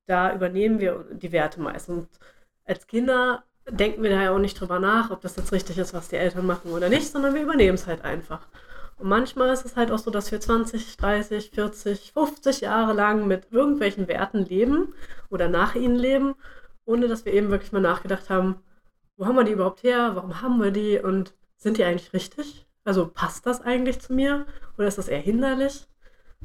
Da 0.07 0.33
übernehmen 0.33 0.79
wir 0.79 1.05
die 1.11 1.31
Werte 1.31 1.61
meist. 1.61 1.89
Und 1.89 2.07
als 2.65 2.87
Kinder 2.87 3.43
denken 3.69 4.03
wir 4.03 4.11
da 4.11 4.21
ja 4.21 4.31
auch 4.31 4.39
nicht 4.39 4.59
drüber 4.59 4.79
nach, 4.79 5.11
ob 5.11 5.21
das 5.21 5.35
jetzt 5.35 5.51
richtig 5.51 5.77
ist, 5.77 5.93
was 5.93 6.09
die 6.09 6.15
Eltern 6.17 6.45
machen 6.45 6.71
oder 6.71 6.89
nicht, 6.89 7.11
sondern 7.11 7.33
wir 7.33 7.41
übernehmen 7.41 7.75
es 7.75 7.87
halt 7.87 8.03
einfach. 8.03 8.47
Und 8.97 9.09
manchmal 9.09 9.51
ist 9.53 9.65
es 9.65 9.75
halt 9.75 9.91
auch 9.91 9.97
so, 9.99 10.09
dass 10.11 10.31
wir 10.31 10.39
20, 10.39 10.97
30, 10.97 11.51
40, 11.51 12.11
50 12.13 12.61
Jahre 12.61 12.93
lang 12.93 13.27
mit 13.27 13.51
irgendwelchen 13.51 14.07
Werten 14.07 14.45
leben 14.45 14.93
oder 15.29 15.49
nach 15.49 15.75
ihnen 15.75 15.95
leben, 15.95 16.35
ohne 16.85 17.07
dass 17.07 17.25
wir 17.25 17.33
eben 17.33 17.49
wirklich 17.49 17.71
mal 17.71 17.81
nachgedacht 17.81 18.29
haben, 18.29 18.57
wo 19.17 19.25
haben 19.25 19.35
wir 19.35 19.43
die 19.43 19.53
überhaupt 19.53 19.83
her? 19.83 20.11
Warum 20.15 20.41
haben 20.41 20.61
wir 20.61 20.71
die? 20.71 20.99
Und 20.99 21.33
sind 21.57 21.77
die 21.77 21.83
eigentlich 21.83 22.13
richtig? 22.13 22.65
Also 22.83 23.07
passt 23.07 23.45
das 23.45 23.61
eigentlich 23.61 23.99
zu 23.99 24.13
mir? 24.13 24.45
Oder 24.77 24.87
ist 24.87 24.97
das 24.97 25.07
eher 25.07 25.19
hinderlich? 25.21 25.87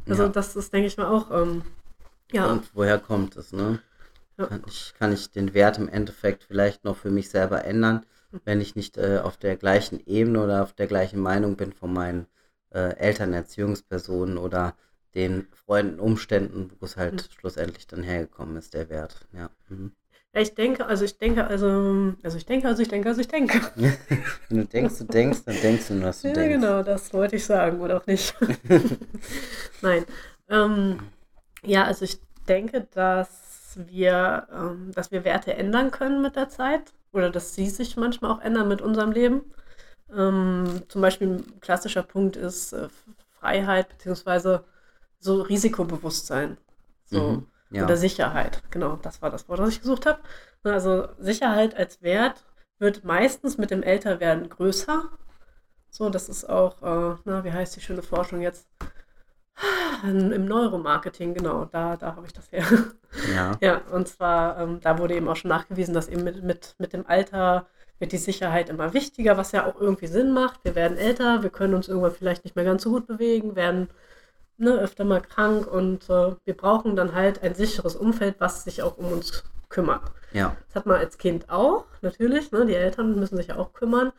Also 0.08 0.24
Ja. 0.24 0.28
das 0.30 0.56
ist, 0.56 0.72
denke 0.72 0.88
ich 0.88 0.96
mal, 0.98 1.06
auch, 1.08 1.30
ähm, 1.30 1.62
ja, 2.32 2.46
Und 2.52 2.74
woher 2.74 2.98
kommt 2.98 3.36
es, 3.36 3.52
ne? 3.52 3.80
Ja. 4.38 4.46
Kann 4.46 4.64
ich, 4.66 4.94
kann 4.98 5.12
ich 5.12 5.30
den 5.30 5.54
Wert 5.54 5.78
im 5.78 5.88
Endeffekt 5.88 6.44
vielleicht 6.44 6.84
noch 6.84 6.96
für 6.96 7.10
mich 7.10 7.30
selber 7.30 7.64
ändern, 7.64 8.06
wenn 8.44 8.60
ich 8.60 8.76
nicht 8.76 8.96
äh, 8.98 9.20
auf 9.22 9.36
der 9.36 9.56
gleichen 9.56 10.00
Ebene 10.06 10.42
oder 10.42 10.62
auf 10.62 10.72
der 10.74 10.86
gleichen 10.86 11.20
Meinung 11.20 11.56
bin 11.56 11.72
von 11.72 11.92
meinen 11.92 12.26
äh, 12.72 12.96
Eltern, 12.96 13.32
Erziehungspersonen 13.34 14.38
oder 14.38 14.76
den 15.14 15.48
Freunden, 15.52 16.00
Umständen, 16.00 16.72
wo 16.80 16.86
es 16.86 16.96
halt 16.96 17.14
Mhm. 17.14 17.32
schlussendlich 17.38 17.86
dann 17.86 18.02
hergekommen 18.02 18.56
ist, 18.56 18.74
der 18.74 18.88
Wert. 18.88 19.26
Ja. 19.32 19.50
Mhm. 19.68 19.92
Ja, 20.32 20.40
ich 20.40 20.54
denke, 20.54 20.86
also 20.86 21.04
ich 21.04 21.18
denke, 21.18 21.44
also, 21.46 22.14
also 22.22 22.36
ich 22.36 22.46
denke, 22.46 22.68
also 22.68 22.82
ich 22.82 22.88
denke, 22.88 23.08
also 23.08 23.20
ich 23.20 23.28
denke. 23.28 23.60
wenn 24.48 24.58
du 24.58 24.64
denkst, 24.64 24.98
du 24.98 25.04
denkst, 25.04 25.40
dann 25.44 25.56
denkst 25.60 25.88
du 25.88 26.02
was 26.02 26.22
du 26.22 26.28
Ja, 26.28 26.34
denkst. 26.34 26.54
genau, 26.54 26.82
das 26.82 27.12
wollte 27.12 27.36
ich 27.36 27.44
sagen, 27.44 27.80
oder 27.80 27.96
auch 27.96 28.06
nicht. 28.06 28.34
Nein. 29.82 30.04
Ähm, 30.48 31.00
ja, 31.64 31.84
also 31.84 32.04
ich 32.04 32.18
denke, 32.48 32.86
dass 32.92 33.76
wir, 33.76 34.46
ähm, 34.52 34.92
dass 34.92 35.10
wir 35.10 35.24
Werte 35.24 35.54
ändern 35.54 35.90
können 35.90 36.22
mit 36.22 36.36
der 36.36 36.48
Zeit 36.48 36.92
oder 37.12 37.30
dass 37.30 37.54
sie 37.54 37.68
sich 37.68 37.96
manchmal 37.96 38.30
auch 38.30 38.40
ändern 38.40 38.68
mit 38.68 38.82
unserem 38.82 39.12
Leben. 39.12 39.42
Ähm, 40.14 40.82
zum 40.88 41.00
Beispiel 41.02 41.28
ein 41.28 41.60
klassischer 41.60 42.02
Punkt 42.02 42.36
ist 42.36 42.72
äh, 42.72 42.88
Freiheit 43.40 43.88
beziehungsweise 43.90 44.64
so 45.20 45.42
Risikobewusstsein. 45.42 46.58
So. 47.06 47.30
Mhm. 47.32 47.46
Ja. 47.70 47.84
Oder 47.84 47.96
Sicherheit. 47.96 48.62
Genau, 48.70 48.96
das 49.02 49.22
war 49.22 49.30
das 49.30 49.48
Wort, 49.48 49.60
was 49.60 49.70
ich 49.70 49.80
gesucht 49.80 50.06
habe. 50.06 50.20
Also 50.64 51.08
Sicherheit 51.18 51.76
als 51.76 52.02
Wert 52.02 52.44
wird 52.78 53.04
meistens 53.04 53.58
mit 53.58 53.70
dem 53.70 53.82
Älterwerden 53.82 54.48
größer. 54.48 55.04
So, 55.90 56.10
das 56.10 56.28
ist 56.28 56.48
auch, 56.48 56.82
äh, 56.82 57.16
na, 57.24 57.44
wie 57.44 57.52
heißt 57.52 57.76
die 57.76 57.80
schöne 57.80 58.02
Forschung 58.02 58.40
jetzt? 58.42 58.68
Im 60.02 60.32
im 60.32 60.46
Neuromarketing, 60.46 61.34
genau, 61.34 61.66
da, 61.66 61.96
da 61.96 62.16
habe 62.16 62.26
ich 62.26 62.32
das 62.32 62.50
her. 62.50 62.64
ja. 63.34 63.52
Ja, 63.60 63.82
und 63.92 64.08
zwar, 64.08 64.58
ähm, 64.58 64.80
da 64.80 64.98
wurde 64.98 65.14
eben 65.14 65.28
auch 65.28 65.36
schon 65.36 65.50
nachgewiesen, 65.50 65.92
dass 65.94 66.08
eben 66.08 66.24
mit, 66.24 66.42
mit, 66.42 66.74
mit 66.78 66.92
dem 66.92 67.06
Alter 67.06 67.66
wird 67.98 68.12
die 68.12 68.18
Sicherheit 68.18 68.70
immer 68.70 68.94
wichtiger, 68.94 69.36
was 69.36 69.52
ja 69.52 69.66
auch 69.66 69.78
irgendwie 69.78 70.06
Sinn 70.06 70.32
macht. 70.32 70.64
Wir 70.64 70.74
werden 70.74 70.96
älter, 70.96 71.42
wir 71.42 71.50
können 71.50 71.74
uns 71.74 71.88
irgendwann 71.88 72.12
vielleicht 72.12 72.44
nicht 72.44 72.56
mehr 72.56 72.64
ganz 72.64 72.82
so 72.82 72.90
gut 72.90 73.06
bewegen, 73.06 73.56
werden 73.56 73.88
ne, 74.60 74.78
öfter 74.78 75.04
mal 75.04 75.20
krank 75.20 75.66
und 75.66 76.08
äh, 76.10 76.34
wir 76.44 76.56
brauchen 76.56 76.96
dann 76.96 77.14
halt 77.14 77.42
ein 77.42 77.54
sicheres 77.54 77.96
Umfeld, 77.96 78.36
was 78.38 78.64
sich 78.64 78.82
auch 78.82 78.98
um 78.98 79.12
uns 79.12 79.44
kümmert. 79.68 80.02
Ja. 80.32 80.56
Das 80.68 80.76
hat 80.76 80.86
man 80.86 80.98
als 80.98 81.18
Kind 81.18 81.50
auch, 81.50 81.84
natürlich. 82.02 82.52
Ne? 82.52 82.66
Die 82.66 82.74
Eltern 82.74 83.18
müssen 83.18 83.36
sich 83.36 83.48
ja 83.48 83.56
auch 83.56 83.72
kümmern. 83.72 84.12